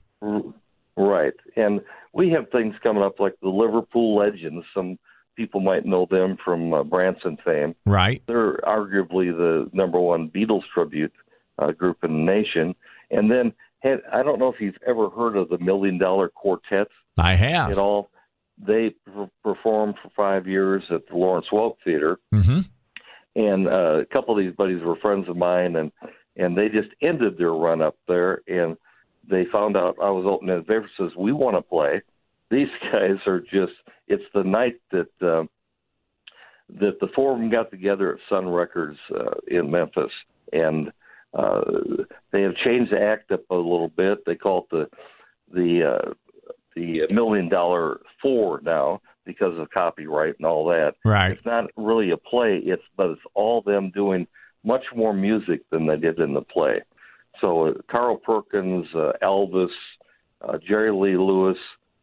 Right. 0.98 1.34
And 1.56 1.82
we 2.14 2.30
have 2.32 2.50
things 2.52 2.76
coming 2.84 3.04
up 3.04 3.20
like 3.20 3.36
the 3.42 3.50
Liverpool 3.50 4.16
Legends. 4.18 4.66
Some 4.74 5.00
people 5.36 5.62
might 5.62 5.86
know 5.86 6.06
them 6.10 6.38
from 6.44 6.74
uh, 6.74 6.84
Branson 6.84 7.38
fame. 7.46 7.76
Right. 7.86 8.22
They're 8.28 8.58
arguably 8.58 9.36
the 9.36 9.70
number 9.74 10.00
one 10.00 10.30
Beatles 10.30 10.64
tribute 10.74 11.14
uh, 11.58 11.72
group 11.72 12.04
in 12.04 12.12
the 12.26 12.32
nation. 12.32 12.76
And 13.12 13.32
then 13.32 13.54
had, 13.80 14.02
I 14.12 14.22
don't 14.24 14.40
know 14.40 14.50
if 14.54 14.60
you've 14.60 14.78
ever 14.86 15.10
heard 15.10 15.38
of 15.38 15.50
the 15.50 15.58
Million 15.60 15.98
Dollar 15.98 16.28
Quartet 16.30 16.88
I 17.18 17.36
have. 17.36 17.72
at 17.72 17.78
all. 17.78 18.12
They 18.66 18.94
per- 19.06 19.30
performed 19.44 19.96
for 20.02 20.10
five 20.16 20.48
years 20.48 20.84
at 20.92 21.08
the 21.08 21.16
Lawrence 21.16 21.48
Welk 21.52 21.76
Theater 21.84 22.20
Mm-hmm. 22.34 22.60
and 23.36 23.68
uh, 23.68 24.00
a 24.02 24.06
couple 24.06 24.38
of 24.38 24.44
these 24.44 24.56
buddies 24.56 24.82
were 24.84 24.96
friends 24.98 25.30
of 25.30 25.38
mine, 25.38 25.76
and 25.76 25.92
and 26.36 26.58
they 26.58 26.70
just 26.70 26.90
ended 27.02 27.38
their 27.38 27.54
run 27.54 27.82
up 27.82 27.96
there, 28.08 28.42
and 28.48 28.78
they 29.30 29.46
found 29.52 29.76
out 29.78 29.96
I 30.02 30.10
was 30.10 30.26
opening 30.28 30.58
at 30.58 30.68
Vapor 30.68 30.90
says 30.98 31.12
we 31.18 31.32
want 31.32 31.56
to 31.56 31.62
play. 31.62 32.02
These 32.50 32.70
guys 32.92 33.18
are 33.28 33.40
just. 33.42 33.74
It's 34.08 34.24
the 34.34 34.44
night 34.44 34.80
that 34.92 35.10
uh, 35.22 35.44
that 36.80 37.00
the 37.00 37.08
four 37.16 37.34
of 37.34 37.40
them 37.40 37.50
got 37.50 37.72
together 37.72 38.14
at 38.14 38.20
Sun 38.28 38.48
Records 38.50 38.98
uh, 39.14 39.36
in 39.48 39.70
Memphis, 39.72 40.12
and 40.52 40.92
uh, 41.34 41.62
they 42.32 42.42
have 42.42 42.56
changed 42.56 42.92
the 42.92 43.02
act 43.02 43.32
up 43.32 43.42
a 43.50 43.56
little 43.56 43.90
bit. 43.90 44.26
They 44.26 44.36
call 44.36 44.68
it 44.72 44.72
the 44.72 44.90
the 45.54 45.84
uh, 45.96 46.14
the 46.76 47.02
Million 47.12 47.50
Dollar 47.50 48.00
Four 48.22 48.62
now 48.64 49.02
because 49.26 49.58
of 49.60 49.70
copyright 49.70 50.36
and 50.40 50.46
all 50.46 50.66
that. 50.68 50.94
Right. 51.06 51.32
it's 51.32 51.46
not 51.46 51.70
really 51.78 52.12
a 52.12 52.18
play. 52.18 52.62
It's 52.64 52.82
but 52.98 53.12
it's 53.12 53.22
all 53.36 53.62
them 53.62 53.92
doing 53.94 54.28
much 54.64 54.84
more 54.96 55.14
music 55.14 55.62
than 55.72 55.88
they 55.88 55.98
did 55.98 56.20
in 56.20 56.34
the 56.34 56.42
play. 56.42 56.82
So 57.42 57.68
uh, 57.68 57.74
carl 57.90 58.18
perkins 58.18 58.88
uh, 58.96 59.14
elvis 59.24 59.70
uh, 60.42 60.58
jerry 60.68 60.92
lee 60.92 61.18
lewis 61.18 61.58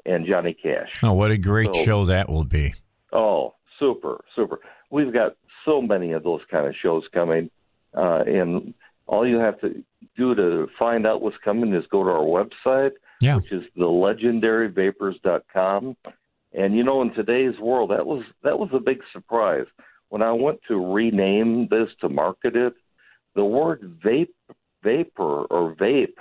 and 0.05 0.27
johnny 0.27 0.55
cash. 0.55 0.89
Oh, 1.03 1.13
what 1.15 1.31
a 1.31 1.37
great 1.39 1.75
So- 1.75 1.83
show 1.85 2.05
that 2.07 2.29
will 2.29 2.45
be. 2.45 2.75
oh 3.13 3.55
super 3.79 4.25
super. 4.35 4.61
We've 4.91 5.13
got 5.13 5.33
so 5.65 5.83
many 5.83 6.13
of 6.13 6.23
those 6.23 6.41
kind 6.51 6.67
of 6.67 6.75
shows 6.81 7.03
coming 7.13 7.51
uh, 7.95 8.23
and 8.27 8.73
all 9.09 9.27
you 9.27 9.37
have 9.39 9.61
to 9.61 9.83
do 10.17 10.35
to 10.35 10.69
find 10.79 11.07
out 11.07 11.21
what's 11.23 11.37
coming 11.45 11.75
is 11.75 11.85
go 11.91 12.03
to 12.05 12.11
our 12.11 12.21
website 12.25 12.93
Yeah. 13.21 13.37
which 13.37 13.53
is 13.53 13.63
the 13.77 13.85
legendaryvapors.com. 13.85 15.97
And 16.53 16.75
you 16.75 16.85
know, 16.85 17.03
in 17.03 17.13
today's 17.15 17.59
world, 17.61 17.91
that 17.91 18.07
was 18.07 18.25
that 18.43 18.59
was 18.59 18.71
a 18.73 18.81
big 18.81 19.01
surprise 19.13 19.67
when 20.09 20.23
I 20.23 20.33
went 20.33 20.61
to 20.69 20.95
rename 20.95 21.69
this 21.71 21.89
to 22.01 22.09
market 22.09 22.57
it. 22.57 22.75
The 23.35 23.45
word 23.45 24.01
vape, 24.05 24.29
vapor 24.83 25.45
or 25.45 25.75
vape 25.75 26.15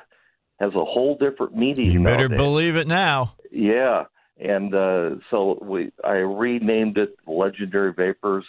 has 0.59 0.73
a 0.73 0.85
whole 0.85 1.17
different 1.17 1.55
meaning. 1.55 1.91
You 1.91 2.03
better 2.03 2.27
nowadays. 2.27 2.37
believe 2.37 2.75
it 2.75 2.87
now. 2.87 3.35
Yeah, 3.51 4.05
and 4.37 4.73
uh, 4.73 5.09
so 5.31 5.57
we 5.61 5.91
I 6.03 6.17
renamed 6.17 6.97
it 6.97 7.15
Legendary 7.25 7.93
Vapors, 7.93 8.45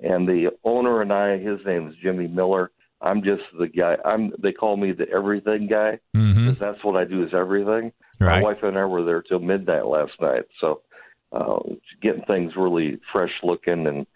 and 0.00 0.26
the 0.26 0.50
owner 0.64 1.02
and 1.02 1.12
I, 1.12 1.38
his 1.38 1.64
name 1.66 1.88
is 1.88 1.94
Jimmy 2.02 2.28
Miller. 2.28 2.70
I'm 3.00 3.22
just 3.22 3.42
the 3.58 3.68
guy. 3.68 3.96
I'm 4.04 4.32
they 4.38 4.52
call 4.52 4.76
me 4.76 4.92
the 4.92 5.08
everything 5.10 5.66
guy 5.68 5.98
Mm-hmm. 6.16 6.46
'cause 6.48 6.58
that's 6.58 6.82
what 6.84 6.96
I 6.96 7.04
do 7.04 7.22
is 7.24 7.34
everything. 7.34 7.92
Right. 8.18 8.40
My 8.40 8.42
wife 8.42 8.62
and 8.62 8.78
I 8.78 8.84
were 8.86 9.04
there 9.04 9.22
till 9.22 9.38
midnight 9.40 9.86
last 9.86 10.12
night, 10.20 10.44
so 10.60 10.80
uh, 11.32 11.58
getting 12.02 12.22
things 12.24 12.52
really 12.56 12.98
fresh 13.12 13.32
looking 13.42 13.86
and 13.86 14.06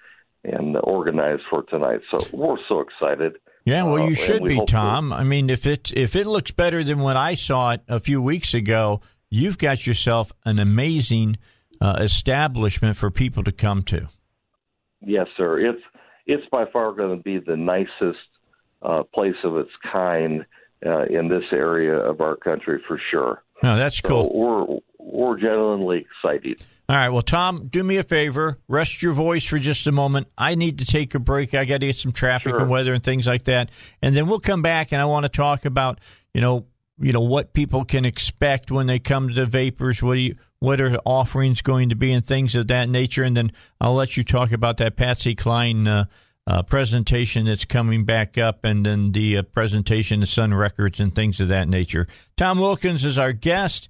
and 0.45 0.77
organized 0.83 1.43
for 1.51 1.63
tonight. 1.65 2.01
So 2.11 2.19
we're 2.33 2.57
so 2.69 2.81
excited. 2.81 3.37
Yeah, 3.67 3.83
well, 3.85 3.97
Uh, 3.97 4.05
you 4.05 4.07
and 4.09 4.17
should 4.17 4.43
we 4.43 4.49
be, 4.51 4.55
hope 4.57 4.69
to- 4.69 4.73
Tom. 4.73 5.13
I 5.13 5.23
mean, 5.25 5.51
if 5.51 5.67
it 5.67 5.93
if 5.95 6.17
it 6.17 6.27
looks 6.27 6.51
better 6.51 6.83
than 6.83 7.01
what 7.01 7.17
I 7.19 7.35
saw 7.35 7.73
it 7.73 7.83
a 7.89 8.01
few 8.01 8.23
weeks 8.23 8.55
ago, 8.55 9.03
you've 9.29 9.59
got 9.59 9.87
yourself 9.87 10.33
an 10.47 10.59
amazing 10.59 11.37
uh, 11.83 11.99
establishment 12.01 12.97
for 12.97 13.11
people 13.11 13.43
to 13.45 13.53
come 13.53 13.83
to. 13.83 14.09
Yes, 15.03 15.27
sir. 15.37 15.59
It's 15.61 15.83
it's 16.27 16.47
by 16.51 16.65
far 16.73 16.93
going 16.93 17.17
to 17.19 17.23
be 17.23 17.39
the 17.39 17.57
nicest 17.57 18.19
uh, 18.83 19.03
place 19.15 19.35
of 19.45 19.57
its 19.57 19.71
kind 19.93 20.45
uh, 20.85 21.05
in 21.05 21.29
this 21.29 21.45
area 21.53 21.95
of 21.95 22.21
our 22.21 22.37
country 22.37 22.81
for 22.89 23.01
sure. 23.11 23.43
No, 23.63 23.77
that's 23.77 24.01
cool. 24.01 24.31
We're 24.35 24.79
we're 24.99 25.39
genuinely 25.39 26.07
excited. 26.25 26.63
All 26.89 26.97
right. 26.97 27.11
Well, 27.11 27.23
Tom, 27.23 27.69
do 27.69 27.85
me 27.85 27.99
a 27.99 28.03
favor. 28.03 28.59
Rest 28.67 29.01
your 29.03 29.13
voice 29.13 29.45
for 29.45 29.59
just 29.59 29.87
a 29.87 29.93
moment. 29.93 30.27
I 30.37 30.55
need 30.57 30.79
to 30.81 30.85
take 30.85 31.15
a 31.15 31.19
break. 31.21 31.55
I 31.55 31.65
got 31.65 31.81
to 31.81 31.87
get 31.87 31.97
some 31.97 32.11
traffic 32.11 32.51
Sure. 32.53 32.61
and 32.63 32.71
weather 32.71 32.93
and 32.95 33.03
things 33.03 33.27
like 33.29 33.45
that, 33.45 33.71
and 34.03 34.17
then 34.17 34.27
we'll 34.27 34.41
come 34.41 34.63
back 34.63 34.91
and 34.93 35.01
I 35.01 35.05
want 35.05 35.25
to 35.25 35.29
talk 35.29 35.65
about 35.65 36.01
you 36.35 36.41
know 36.41 36.67
you 36.99 37.13
know 37.13 37.21
what 37.21 37.53
people 37.53 37.85
can 37.85 38.05
expect 38.05 38.71
when 38.71 38.87
they 38.87 38.99
come 38.99 39.29
to 39.29 39.35
the 39.35 39.47
vapors. 39.47 40.03
What 40.03 40.15
do 40.15 40.21
you 40.21 40.37
what 40.59 40.81
are 40.81 40.97
offerings 41.05 41.63
going 41.63 41.89
to 41.91 41.95
be 41.95 42.13
and 42.13 42.25
things 42.25 42.55
of 42.55 42.67
that 42.69 42.89
nature, 42.89 43.23
and 43.25 43.37
then 43.37 43.53
I'll 43.81 43.95
let 43.95 44.17
you 44.17 44.25
talk 44.25 44.53
about 44.53 44.79
that 44.79 44.97
Patsy 44.97 45.35
Cline. 45.35 45.87
Uh, 45.87 46.05
uh, 46.47 46.63
presentation 46.63 47.47
that's 47.47 47.65
coming 47.65 48.05
back 48.05 48.39
up, 48.39 48.65
and 48.65 48.85
then 48.87 49.13
the 49.13 49.39
uh, 49.39 49.43
presentation 49.43 50.23
of 50.23 50.29
Sun 50.29 50.55
Records 50.55 51.01
and 51.01 51.15
things 51.15 51.41
of 51.41 51.49
that 51.49 51.69
nature. 51.69 52.07
Tom 52.37 52.59
Wilkins 52.59 53.05
is 53.05 53.19
our 53.19 53.33
guest. 53.33 53.89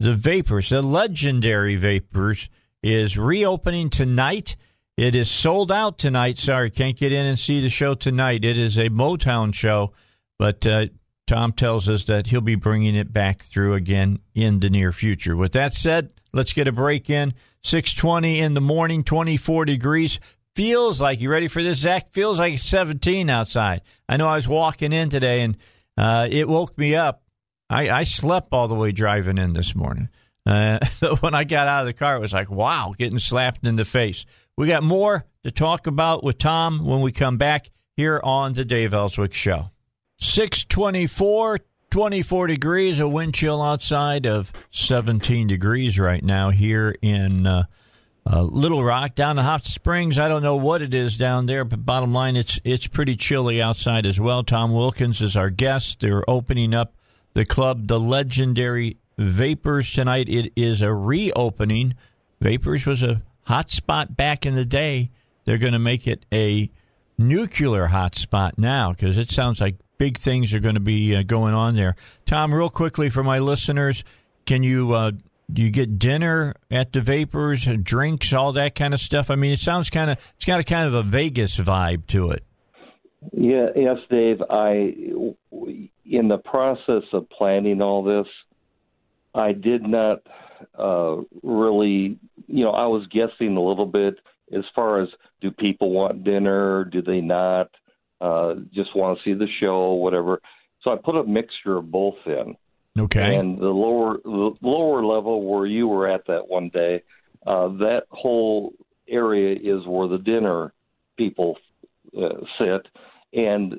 The 0.00 0.14
Vapors, 0.14 0.70
the 0.70 0.82
legendary 0.82 1.76
Vapors, 1.76 2.48
is 2.82 3.16
reopening 3.16 3.90
tonight. 3.90 4.56
It 4.96 5.14
is 5.14 5.30
sold 5.30 5.72
out 5.72 5.98
tonight. 5.98 6.38
Sorry, 6.38 6.70
can't 6.70 6.96
get 6.96 7.12
in 7.12 7.24
and 7.26 7.38
see 7.38 7.60
the 7.60 7.70
show 7.70 7.94
tonight. 7.94 8.44
It 8.44 8.58
is 8.58 8.76
a 8.76 8.90
Motown 8.90 9.54
show, 9.54 9.92
but 10.38 10.66
uh, 10.66 10.86
Tom 11.26 11.52
tells 11.52 11.88
us 11.88 12.04
that 12.04 12.26
he'll 12.26 12.40
be 12.40 12.54
bringing 12.54 12.94
it 12.94 13.12
back 13.12 13.42
through 13.42 13.74
again 13.74 14.18
in 14.34 14.60
the 14.60 14.68
near 14.68 14.92
future. 14.92 15.36
With 15.36 15.52
that 15.52 15.74
said, 15.74 16.12
let's 16.32 16.52
get 16.52 16.68
a 16.68 16.72
break 16.72 17.08
in. 17.08 17.34
620 17.62 18.40
in 18.40 18.54
the 18.54 18.60
morning, 18.60 19.02
24 19.02 19.64
degrees. 19.64 20.20
Feels 20.54 21.00
like, 21.00 21.20
you 21.20 21.30
ready 21.30 21.48
for 21.48 21.62
this, 21.62 21.78
Zach? 21.78 22.12
Feels 22.12 22.38
like 22.38 22.58
17 22.58 23.28
outside. 23.28 23.82
I 24.08 24.16
know 24.16 24.28
I 24.28 24.36
was 24.36 24.46
walking 24.46 24.92
in 24.92 25.10
today 25.10 25.40
and 25.40 25.56
uh, 25.96 26.28
it 26.30 26.46
woke 26.46 26.78
me 26.78 26.94
up. 26.94 27.22
I, 27.68 27.90
I 27.90 28.02
slept 28.04 28.48
all 28.52 28.68
the 28.68 28.74
way 28.74 28.92
driving 28.92 29.38
in 29.38 29.52
this 29.52 29.74
morning. 29.74 30.10
Uh, 30.46 30.78
when 31.20 31.34
I 31.34 31.42
got 31.42 31.66
out 31.66 31.80
of 31.80 31.86
the 31.86 31.92
car, 31.92 32.16
it 32.16 32.20
was 32.20 32.32
like, 32.32 32.50
wow, 32.50 32.94
getting 32.96 33.18
slapped 33.18 33.66
in 33.66 33.74
the 33.74 33.84
face. 33.84 34.26
We 34.56 34.68
got 34.68 34.84
more 34.84 35.24
to 35.42 35.50
talk 35.50 35.88
about 35.88 36.22
with 36.22 36.38
Tom 36.38 36.84
when 36.84 37.00
we 37.00 37.10
come 37.10 37.36
back 37.36 37.70
here 37.96 38.20
on 38.22 38.52
the 38.52 38.64
Dave 38.64 38.94
Elswick 38.94 39.34
Show. 39.34 39.70
624, 40.20 41.58
24 41.90 42.46
degrees, 42.46 43.00
a 43.00 43.08
wind 43.08 43.34
chill 43.34 43.60
outside 43.60 44.24
of 44.24 44.52
17 44.70 45.48
degrees 45.48 45.98
right 45.98 46.22
now 46.22 46.50
here 46.50 46.94
in 47.02 47.44
uh, 47.46 47.64
uh, 48.26 48.42
Little 48.42 48.82
Rock. 48.82 49.14
Down 49.14 49.36
to 49.36 49.42
Hot 49.42 49.64
Springs, 49.64 50.18
I 50.18 50.28
don't 50.28 50.42
know 50.42 50.56
what 50.56 50.82
it 50.82 50.94
is 50.94 51.16
down 51.16 51.46
there, 51.46 51.64
but 51.64 51.84
bottom 51.84 52.12
line, 52.12 52.36
it's 52.36 52.60
it's 52.64 52.86
pretty 52.86 53.16
chilly 53.16 53.60
outside 53.60 54.06
as 54.06 54.18
well. 54.18 54.42
Tom 54.42 54.72
Wilkins 54.72 55.20
is 55.20 55.36
our 55.36 55.50
guest. 55.50 56.00
They're 56.00 56.28
opening 56.28 56.74
up 56.74 56.94
the 57.34 57.44
club, 57.44 57.88
the 57.88 58.00
legendary 58.00 58.98
Vapors 59.16 59.92
tonight. 59.92 60.28
It 60.28 60.52
is 60.56 60.82
a 60.82 60.92
reopening. 60.92 61.94
Vapors 62.40 62.86
was 62.86 63.02
a 63.02 63.22
hot 63.44 63.70
spot 63.70 64.16
back 64.16 64.44
in 64.44 64.54
the 64.54 64.64
day. 64.64 65.10
They're 65.44 65.58
going 65.58 65.72
to 65.72 65.78
make 65.78 66.06
it 66.06 66.24
a 66.32 66.70
nuclear 67.16 67.86
hot 67.86 68.16
spot 68.16 68.58
now 68.58 68.92
because 68.92 69.16
it 69.16 69.30
sounds 69.30 69.60
like 69.60 69.76
big 69.98 70.18
things 70.18 70.52
are 70.52 70.60
going 70.60 70.74
to 70.74 70.80
be 70.80 71.14
uh, 71.14 71.22
going 71.22 71.54
on 71.54 71.76
there. 71.76 71.94
Tom, 72.26 72.52
real 72.52 72.70
quickly 72.70 73.08
for 73.08 73.22
my 73.22 73.38
listeners, 73.38 74.04
can 74.46 74.62
you 74.62 74.92
uh, 74.94 75.12
do 75.52 75.62
you 75.62 75.70
get 75.70 75.98
dinner 75.98 76.54
at 76.70 76.92
the 76.92 77.00
Vapors, 77.00 77.68
drinks, 77.82 78.32
all 78.32 78.52
that 78.52 78.74
kind 78.74 78.94
of 78.94 79.00
stuff? 79.00 79.30
I 79.30 79.34
mean, 79.34 79.52
it 79.52 79.58
sounds 79.58 79.90
kind 79.90 80.10
of 80.10 80.18
it's 80.36 80.44
got 80.44 80.60
a 80.60 80.64
kind 80.64 80.86
of 80.86 80.94
a 80.94 81.02
Vegas 81.02 81.56
vibe 81.56 82.06
to 82.08 82.30
it. 82.30 82.44
Yeah, 83.32 83.68
yes, 83.74 83.98
Dave. 84.10 84.42
I, 84.50 84.94
in 86.04 86.28
the 86.28 86.38
process 86.44 87.04
of 87.12 87.28
planning 87.30 87.80
all 87.80 88.02
this, 88.02 88.26
I 89.34 89.52
did 89.52 89.82
not 89.82 90.22
uh, 90.78 91.16
really, 91.42 92.18
you 92.46 92.64
know, 92.64 92.70
I 92.70 92.86
was 92.86 93.06
guessing 93.08 93.56
a 93.56 93.62
little 93.62 93.86
bit 93.86 94.16
as 94.52 94.64
far 94.74 95.02
as 95.02 95.08
do 95.40 95.50
people 95.50 95.90
want 95.90 96.24
dinner, 96.24 96.84
do 96.84 97.02
they 97.02 97.20
not, 97.20 97.70
uh, 98.20 98.54
just 98.72 98.94
want 98.94 99.18
to 99.18 99.24
see 99.24 99.34
the 99.34 99.48
show, 99.60 99.92
whatever. 99.94 100.40
So 100.82 100.92
I 100.92 100.96
put 101.02 101.16
a 101.16 101.24
mixture 101.24 101.76
of 101.76 101.90
both 101.90 102.16
in. 102.26 102.56
Okay. 102.98 103.34
And 103.36 103.58
the 103.58 103.68
lower 103.68 104.18
the 104.22 104.52
lower 104.62 105.04
level 105.04 105.44
where 105.44 105.66
you 105.66 105.88
were 105.88 106.08
at 106.08 106.26
that 106.28 106.48
one 106.48 106.68
day, 106.68 107.02
uh, 107.46 107.68
that 107.78 108.02
whole 108.10 108.72
area 109.08 109.56
is 109.56 109.86
where 109.86 110.08
the 110.08 110.18
dinner 110.18 110.72
people 111.16 111.56
uh, 112.16 112.40
sit, 112.58 112.86
and 113.32 113.74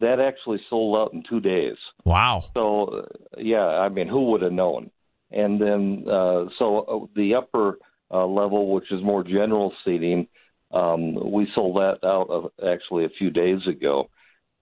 that 0.00 0.18
actually 0.20 0.60
sold 0.68 0.96
out 0.96 1.14
in 1.14 1.22
two 1.28 1.40
days. 1.40 1.76
wow. 2.04 2.44
So 2.54 3.06
yeah, 3.38 3.64
I 3.64 3.88
mean, 3.88 4.08
who 4.08 4.30
would 4.32 4.42
have 4.42 4.52
known? 4.52 4.90
And 5.30 5.60
then 5.60 6.04
uh, 6.08 6.46
so 6.58 6.78
uh, 6.78 7.06
the 7.14 7.34
upper 7.34 7.78
uh, 8.10 8.26
level, 8.26 8.72
which 8.72 8.90
is 8.90 9.02
more 9.02 9.22
general 9.22 9.72
seating, 9.84 10.26
um, 10.72 11.32
we 11.32 11.48
sold 11.54 11.76
that 11.76 11.98
out 12.04 12.28
of 12.30 12.50
actually 12.66 13.04
a 13.04 13.10
few 13.10 13.30
days 13.30 13.60
ago. 13.68 14.10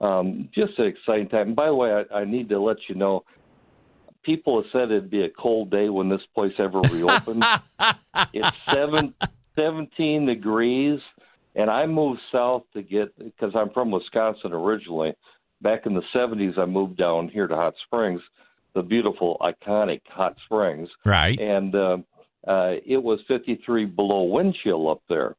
Um, 0.01 0.49
just 0.53 0.77
an 0.77 0.87
exciting 0.87 1.29
time. 1.29 1.55
By 1.55 1.67
the 1.67 1.75
way, 1.75 1.91
I, 1.91 2.19
I 2.19 2.25
need 2.25 2.49
to 2.49 2.59
let 2.59 2.77
you 2.87 2.95
know. 2.95 3.23
People 4.25 4.61
have 4.61 4.71
said 4.71 4.83
it'd 4.91 5.09
be 5.11 5.23
a 5.23 5.29
cold 5.29 5.69
day 5.69 5.87
when 5.89 6.09
this 6.09 6.21
place 6.33 6.53
ever 6.57 6.81
reopens. 6.81 7.43
it's 8.33 8.57
seven, 8.71 9.13
17 9.55 10.25
degrees, 10.25 10.99
and 11.55 11.69
I 11.69 11.85
moved 11.85 12.21
south 12.31 12.63
to 12.73 12.81
get 12.81 13.17
because 13.17 13.51
I'm 13.55 13.69
from 13.69 13.91
Wisconsin 13.91 14.51
originally. 14.51 15.13
Back 15.61 15.85
in 15.85 15.93
the 15.93 16.01
70s, 16.13 16.57
I 16.57 16.65
moved 16.65 16.97
down 16.97 17.29
here 17.29 17.47
to 17.47 17.55
Hot 17.55 17.75
Springs, 17.85 18.21
the 18.73 18.81
beautiful, 18.81 19.37
iconic 19.41 20.01
Hot 20.09 20.35
Springs, 20.45 20.89
Right. 21.05 21.39
and 21.39 21.73
uh, 21.75 21.97
uh, 22.47 22.73
it 22.85 23.01
was 23.01 23.19
53 23.27 23.85
below 23.85 24.23
wind 24.23 24.55
chill 24.63 24.89
up 24.89 25.01
there, 25.07 25.35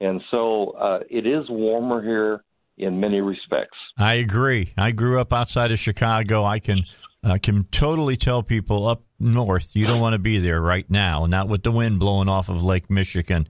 and 0.00 0.22
so 0.30 0.70
uh, 0.70 1.00
it 1.10 1.26
is 1.26 1.44
warmer 1.48 2.02
here 2.02 2.42
in 2.78 2.98
many 2.98 3.20
respects. 3.20 3.76
I 3.98 4.14
agree. 4.14 4.72
I 4.76 4.90
grew 4.90 5.20
up 5.20 5.32
outside 5.32 5.70
of 5.70 5.78
Chicago. 5.78 6.44
I 6.44 6.58
can 6.58 6.84
uh, 7.24 7.38
can 7.42 7.64
totally 7.64 8.16
tell 8.16 8.42
people 8.42 8.86
up 8.88 9.04
north 9.20 9.70
you 9.74 9.86
don't 9.86 10.00
want 10.00 10.14
to 10.14 10.18
be 10.18 10.38
there 10.38 10.60
right 10.60 10.90
now, 10.90 11.26
not 11.26 11.48
with 11.48 11.62
the 11.62 11.70
wind 11.70 12.00
blowing 12.00 12.28
off 12.28 12.48
of 12.48 12.62
Lake 12.64 12.90
Michigan. 12.90 13.48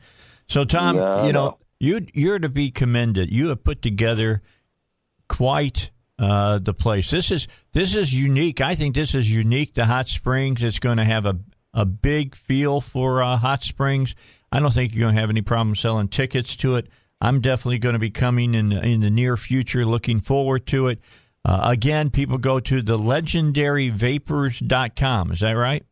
So, 0.49 0.65
Tom, 0.65 0.97
No, 0.97 1.25
you 1.27 1.33
know 1.33 1.47
no. 1.47 1.59
you 1.81 2.07
you're 2.13 2.39
to 2.39 2.49
be 2.51 2.71
commended. 2.71 3.33
You 3.33 3.49
have 3.49 3.65
put 3.65 3.81
together 3.81 4.43
quite 5.29 5.91
uh, 6.19 6.59
the 6.59 6.75
place. 6.75 7.11
This 7.11 7.31
is 7.31 7.49
this 7.73 7.95
is 7.95 8.15
unique. 8.15 8.61
I 8.61 8.75
think 8.75 8.95
this 8.95 9.15
is 9.15 9.31
unique 9.33 9.75
to 9.75 9.87
Hot 9.87 10.09
Springs. 10.09 10.63
It's 10.63 10.79
going 10.79 10.99
to 10.99 11.05
have 11.05 11.27
a 11.27 11.39
a 11.75 11.87
big 11.87 12.35
feel 12.35 12.81
for 12.83 13.23
uh, 13.23 13.39
Hot 13.39 13.63
Springs. 13.65 14.15
I 14.51 14.61
don't 14.61 14.75
think 14.75 14.95
you're 14.95 15.05
going 15.07 15.15
to 15.15 15.21
have 15.21 15.31
any 15.31 15.41
problem 15.41 15.75
selling 15.75 16.09
tickets 16.09 16.55
to 16.57 16.77
it. 16.77 16.89
I'm 17.23 17.41
definitely 17.41 17.79
going 17.79 17.95
to 17.95 17.99
be 17.99 18.11
coming 18.11 18.53
in 18.55 18.73
in 18.73 19.01
the 19.01 19.09
near 19.11 19.37
future. 19.39 19.87
Looking 19.87 20.21
forward 20.21 20.67
to 20.67 20.89
it. 20.89 21.01
Uh, 21.45 21.61
again, 21.65 22.11
people 22.11 22.39
go 22.39 22.61
to 22.61 22.83
the 22.83 22.97
legendaryvapors.com. 22.97 25.33
Is 25.33 25.41
that 25.41 25.53
right? 25.53 25.85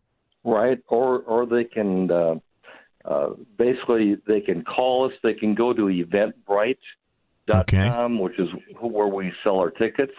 right? 0.44 0.78
Or 0.88 1.20
or 1.20 1.46
they 1.46 1.64
can 1.64 2.10
uh, 2.10 2.34
uh, 3.04 3.30
basically 3.58 4.16
they 4.26 4.40
can 4.40 4.64
call 4.64 5.06
us. 5.06 5.12
They 5.22 5.34
can 5.34 5.54
go 5.54 5.72
to 5.72 5.82
Eventbrite.com, 5.82 8.18
which 8.18 8.36
is 8.38 8.48
where 8.80 9.06
we 9.08 9.32
sell 9.42 9.58
our 9.58 9.70
tickets. 9.70 10.12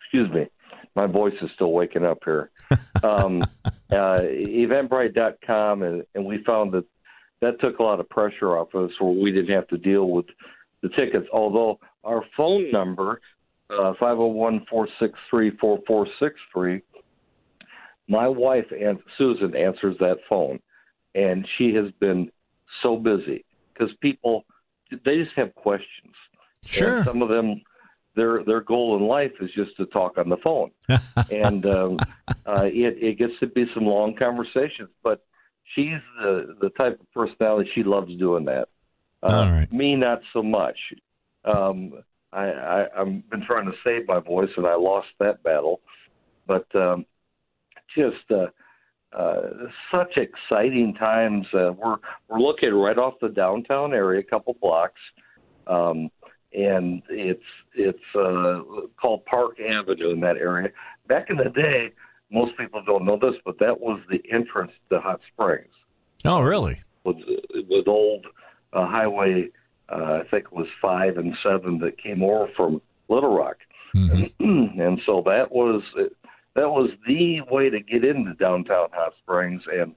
Excuse 0.00 0.30
me, 0.32 0.48
my 0.94 1.06
voice 1.06 1.34
is 1.42 1.50
still 1.54 1.72
waking 1.72 2.04
up 2.04 2.18
here. 2.24 2.50
Um, 3.02 3.42
uh, 3.90 4.20
Eventbrite.com, 4.22 5.82
and, 5.82 6.04
and 6.14 6.24
we 6.24 6.42
found 6.44 6.72
that 6.72 6.84
that 7.42 7.60
took 7.60 7.78
a 7.78 7.82
lot 7.82 8.00
of 8.00 8.08
pressure 8.08 8.56
off 8.56 8.74
us, 8.74 8.90
where 8.98 9.12
we 9.12 9.30
didn't 9.30 9.54
have 9.54 9.68
to 9.68 9.76
deal 9.76 10.08
with 10.08 10.24
the 10.80 10.88
tickets. 10.90 11.26
Although 11.30 11.80
our 12.02 12.24
phone 12.34 12.72
number, 12.72 13.20
five 14.00 14.16
zero 14.16 14.26
one 14.26 14.64
four 14.70 14.88
six 14.98 15.18
three 15.30 15.50
four 15.58 15.78
four 15.86 16.06
six 16.20 16.34
three 16.52 16.82
my 18.08 18.28
wife 18.28 18.66
and 18.70 18.98
Susan 19.16 19.56
answers 19.56 19.96
that 19.98 20.18
phone, 20.28 20.60
and 21.14 21.46
she 21.56 21.74
has 21.74 21.90
been 22.00 22.30
so 22.82 22.96
busy 22.96 23.44
because 23.72 23.94
people 24.00 24.44
they 24.90 25.22
just 25.22 25.36
have 25.36 25.54
questions. 25.54 26.14
Sure. 26.66 26.98
And 26.98 27.06
some 27.06 27.22
of 27.22 27.28
them, 27.28 27.62
their 28.14 28.44
their 28.44 28.60
goal 28.60 28.96
in 28.96 29.06
life 29.06 29.32
is 29.40 29.50
just 29.54 29.76
to 29.78 29.86
talk 29.86 30.18
on 30.18 30.28
the 30.28 30.36
phone, 30.38 30.70
and 31.30 31.64
um, 31.66 31.98
uh, 32.46 32.64
it 32.64 33.02
it 33.02 33.18
gets 33.18 33.32
to 33.40 33.46
be 33.46 33.66
some 33.74 33.86
long 33.86 34.14
conversations. 34.16 34.90
But 35.02 35.24
she's 35.74 36.00
the 36.20 36.56
the 36.60 36.70
type 36.70 37.00
of 37.00 37.12
personality 37.12 37.70
she 37.74 37.82
loves 37.82 38.14
doing 38.18 38.44
that. 38.46 38.68
Uh, 39.22 39.26
All 39.26 39.50
right. 39.50 39.72
Me, 39.72 39.96
not 39.96 40.20
so 40.32 40.42
much. 40.42 40.76
Um, 41.44 41.94
I, 42.34 42.44
I 42.44 42.86
I've 43.00 43.30
been 43.30 43.44
trying 43.46 43.66
to 43.66 43.72
save 43.84 44.08
my 44.08 44.20
voice, 44.20 44.50
and 44.56 44.66
I 44.66 44.74
lost 44.74 45.08
that 45.20 45.42
battle. 45.42 45.80
But 46.46 46.66
um, 46.74 47.06
just 47.96 48.30
uh, 48.30 48.46
uh, 49.16 49.40
such 49.92 50.16
exciting 50.16 50.94
times. 50.94 51.46
Uh, 51.54 51.72
we're 51.72 51.96
we're 52.28 52.40
located 52.40 52.74
right 52.74 52.98
off 52.98 53.14
the 53.20 53.28
downtown 53.28 53.94
area, 53.94 54.20
a 54.20 54.24
couple 54.24 54.56
blocks, 54.60 55.00
um, 55.66 56.10
and 56.52 57.02
it's 57.08 57.42
it's 57.74 57.98
uh, 58.18 58.60
called 59.00 59.24
Park 59.26 59.60
Avenue 59.60 60.10
in 60.10 60.20
that 60.20 60.36
area. 60.36 60.70
Back 61.08 61.30
in 61.30 61.36
the 61.36 61.50
day, 61.50 61.92
most 62.30 62.56
people 62.58 62.82
don't 62.84 63.04
know 63.04 63.18
this, 63.20 63.34
but 63.44 63.58
that 63.60 63.80
was 63.80 64.00
the 64.10 64.20
entrance 64.32 64.72
to 64.90 64.98
Hot 65.00 65.20
Springs 65.32 65.72
Oh, 66.24 66.40
really? 66.40 66.82
with 67.04 67.16
with 67.68 67.86
old 67.86 68.26
uh, 68.72 68.86
highway. 68.86 69.48
Uh, 69.88 70.20
I 70.22 70.28
think 70.30 70.46
it 70.46 70.52
was 70.52 70.66
five 70.80 71.16
and 71.18 71.34
seven 71.42 71.78
that 71.80 71.98
came 72.02 72.22
over 72.22 72.48
from 72.56 72.80
Little 73.08 73.36
Rock, 73.36 73.56
Mhm. 73.94 74.32
and 74.80 75.00
so 75.06 75.22
that 75.26 75.52
was 75.52 75.82
that 76.54 76.68
was 76.70 76.90
the 77.06 77.40
way 77.50 77.68
to 77.70 77.80
get 77.80 78.04
into 78.04 78.32
downtown 78.34 78.88
Hot 78.92 79.12
Springs. 79.22 79.62
And 79.72 79.94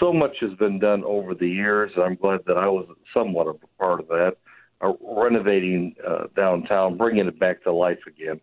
so 0.00 0.12
much 0.12 0.36
has 0.40 0.52
been 0.54 0.78
done 0.78 1.04
over 1.04 1.34
the 1.34 1.48
years. 1.48 1.92
I'm 1.96 2.16
glad 2.16 2.40
that 2.46 2.56
I 2.56 2.68
was 2.68 2.86
somewhat 3.12 3.46
of 3.46 3.56
a 3.62 3.78
part 3.78 4.00
of 4.00 4.08
that, 4.08 4.36
uh, 4.82 4.92
renovating 5.00 5.94
uh, 6.06 6.24
downtown, 6.34 6.96
bringing 6.96 7.26
it 7.26 7.38
back 7.38 7.62
to 7.64 7.72
life 7.72 8.00
again. 8.06 8.40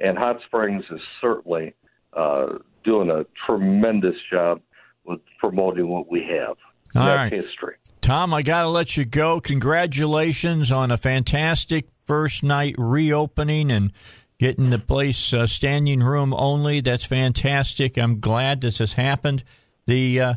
And 0.00 0.16
Hot 0.18 0.40
Springs 0.46 0.84
is 0.90 1.00
certainly 1.20 1.74
uh, 2.14 2.58
doing 2.84 3.10
a 3.10 3.24
tremendous 3.46 4.16
job 4.30 4.60
with 5.04 5.20
promoting 5.38 5.88
what 5.88 6.10
we 6.10 6.22
have. 6.24 6.56
All 6.96 7.06
right. 7.14 7.32
history. 7.32 7.74
Tom, 8.08 8.32
I 8.32 8.40
got 8.40 8.62
to 8.62 8.70
let 8.70 8.96
you 8.96 9.04
go. 9.04 9.38
Congratulations 9.38 10.72
on 10.72 10.90
a 10.90 10.96
fantastic 10.96 11.90
first 12.06 12.42
night 12.42 12.74
reopening 12.78 13.70
and 13.70 13.92
getting 14.38 14.70
the 14.70 14.78
place 14.78 15.34
uh, 15.34 15.46
standing 15.46 16.02
room 16.02 16.32
only. 16.32 16.80
That's 16.80 17.04
fantastic. 17.04 17.98
I'm 17.98 18.18
glad 18.18 18.62
this 18.62 18.78
has 18.78 18.94
happened. 18.94 19.44
The 19.84 20.20
uh, 20.22 20.34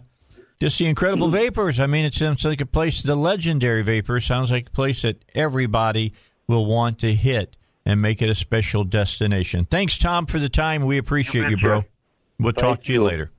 just 0.60 0.80
the 0.80 0.88
incredible 0.88 1.30
vapors. 1.30 1.80
I 1.80 1.88
mean, 1.88 2.04
it 2.04 2.14
sounds 2.14 2.44
like 2.44 2.60
a 2.60 2.66
place. 2.66 3.04
The 3.04 3.16
legendary 3.16 3.84
vapors 3.84 4.26
sounds 4.26 4.52
like 4.52 4.68
a 4.68 4.72
place 4.72 5.04
that 5.04 5.24
everybody 5.34 6.14
will 6.48 6.66
want 6.66 7.00
to 7.00 7.14
hit 7.14 7.56
and 7.86 8.02
make 8.02 8.22
it 8.22 8.30
a 8.30 8.36
special 8.36 8.84
destination. 8.84 9.64
Thanks, 9.64 9.98
Tom, 9.98 10.26
for 10.26 10.40
the 10.40 10.50
time. 10.50 10.84
We 10.84 10.98
appreciate 10.98 11.50
you, 11.50 11.56
bro. 11.56 11.86
We'll 12.38 12.52
talk 12.52 12.84
to 12.84 12.92
you 12.92 13.00
you. 13.00 13.08
later. 13.08 13.32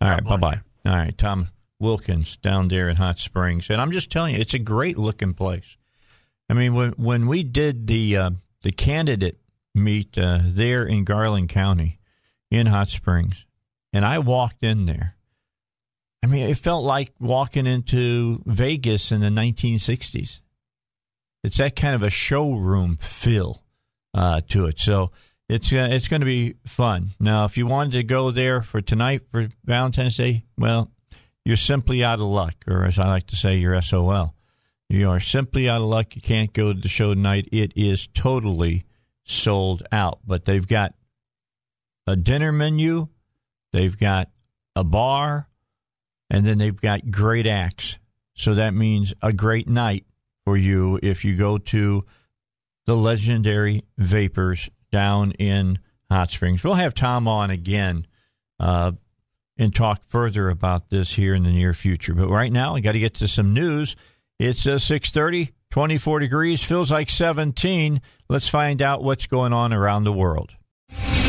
All 0.00 0.08
right, 0.08 0.24
bye 0.24 0.38
bye. 0.38 0.60
All 0.86 0.96
right, 0.96 1.18
Tom 1.18 1.50
Wilkins 1.84 2.38
down 2.38 2.68
there 2.68 2.88
in 2.88 2.96
Hot 2.96 3.18
Springs, 3.18 3.68
and 3.68 3.80
I'm 3.80 3.92
just 3.92 4.10
telling 4.10 4.34
you, 4.34 4.40
it's 4.40 4.54
a 4.54 4.58
great 4.58 4.96
looking 4.96 5.34
place. 5.34 5.76
I 6.48 6.54
mean, 6.54 6.72
when 6.74 6.92
when 6.92 7.26
we 7.28 7.44
did 7.44 7.86
the 7.86 8.16
uh, 8.16 8.30
the 8.62 8.72
candidate 8.72 9.38
meet 9.74 10.16
uh, 10.16 10.40
there 10.44 10.84
in 10.84 11.04
Garland 11.04 11.50
County 11.50 11.98
in 12.50 12.66
Hot 12.68 12.88
Springs, 12.88 13.44
and 13.92 14.04
I 14.04 14.18
walked 14.18 14.64
in 14.64 14.86
there. 14.86 15.16
I 16.22 16.26
mean, 16.26 16.48
it 16.48 16.56
felt 16.56 16.84
like 16.84 17.12
walking 17.20 17.66
into 17.66 18.42
Vegas 18.46 19.12
in 19.12 19.20
the 19.20 19.28
1960s. 19.28 20.40
It's 21.42 21.58
that 21.58 21.76
kind 21.76 21.94
of 21.94 22.02
a 22.02 22.08
showroom 22.08 22.96
feel 22.96 23.62
uh, 24.14 24.40
to 24.48 24.64
it. 24.64 24.80
So 24.80 25.10
it's 25.50 25.70
uh, 25.70 25.88
it's 25.90 26.08
going 26.08 26.20
to 26.20 26.26
be 26.26 26.54
fun. 26.66 27.10
Now, 27.20 27.44
if 27.44 27.58
you 27.58 27.66
wanted 27.66 27.92
to 27.92 28.02
go 28.02 28.30
there 28.30 28.62
for 28.62 28.80
tonight 28.80 29.22
for 29.30 29.48
Valentine's 29.66 30.16
Day, 30.16 30.44
well, 30.56 30.90
you're 31.44 31.56
simply 31.56 32.02
out 32.02 32.20
of 32.20 32.26
luck, 32.26 32.54
or 32.66 32.84
as 32.84 32.98
I 32.98 33.06
like 33.06 33.26
to 33.28 33.36
say, 33.36 33.56
you're 33.56 33.80
SOL. 33.82 34.34
You 34.88 35.10
are 35.10 35.20
simply 35.20 35.68
out 35.68 35.82
of 35.82 35.88
luck. 35.88 36.14
You 36.16 36.22
can't 36.22 36.52
go 36.52 36.72
to 36.72 36.80
the 36.80 36.88
show 36.88 37.14
tonight. 37.14 37.48
It 37.52 37.72
is 37.76 38.06
totally 38.06 38.84
sold 39.24 39.82
out. 39.90 40.20
But 40.26 40.44
they've 40.44 40.66
got 40.66 40.94
a 42.06 42.16
dinner 42.16 42.52
menu, 42.52 43.08
they've 43.72 43.98
got 43.98 44.30
a 44.76 44.84
bar, 44.84 45.48
and 46.30 46.46
then 46.46 46.58
they've 46.58 46.80
got 46.80 47.10
great 47.10 47.46
acts. 47.46 47.98
So 48.34 48.54
that 48.54 48.74
means 48.74 49.14
a 49.22 49.32
great 49.32 49.68
night 49.68 50.04
for 50.44 50.56
you 50.56 50.98
if 51.02 51.24
you 51.24 51.36
go 51.36 51.58
to 51.58 52.04
the 52.86 52.96
legendary 52.96 53.84
Vapors 53.96 54.68
down 54.92 55.32
in 55.32 55.78
Hot 56.10 56.30
Springs. 56.30 56.62
We'll 56.62 56.74
have 56.74 56.94
Tom 56.94 57.26
on 57.26 57.50
again 57.50 58.06
uh, 58.60 58.92
and 59.56 59.74
talk 59.74 60.02
further 60.08 60.48
about 60.48 60.90
this 60.90 61.14
here 61.14 61.34
in 61.34 61.44
the 61.44 61.52
near 61.52 61.74
future. 61.74 62.14
But 62.14 62.28
right 62.28 62.52
now, 62.52 62.74
I 62.74 62.80
got 62.80 62.92
to 62.92 62.98
get 62.98 63.14
to 63.14 63.28
some 63.28 63.54
news. 63.54 63.96
It's 64.38 64.66
uh, 64.66 64.78
630, 64.78 65.52
24 65.70 66.18
degrees, 66.20 66.62
feels 66.62 66.90
like 66.90 67.08
17. 67.08 68.00
Let's 68.28 68.48
find 68.48 68.82
out 68.82 69.04
what's 69.04 69.26
going 69.26 69.52
on 69.52 69.72
around 69.72 70.04
the 70.04 70.12
world. 70.12 70.52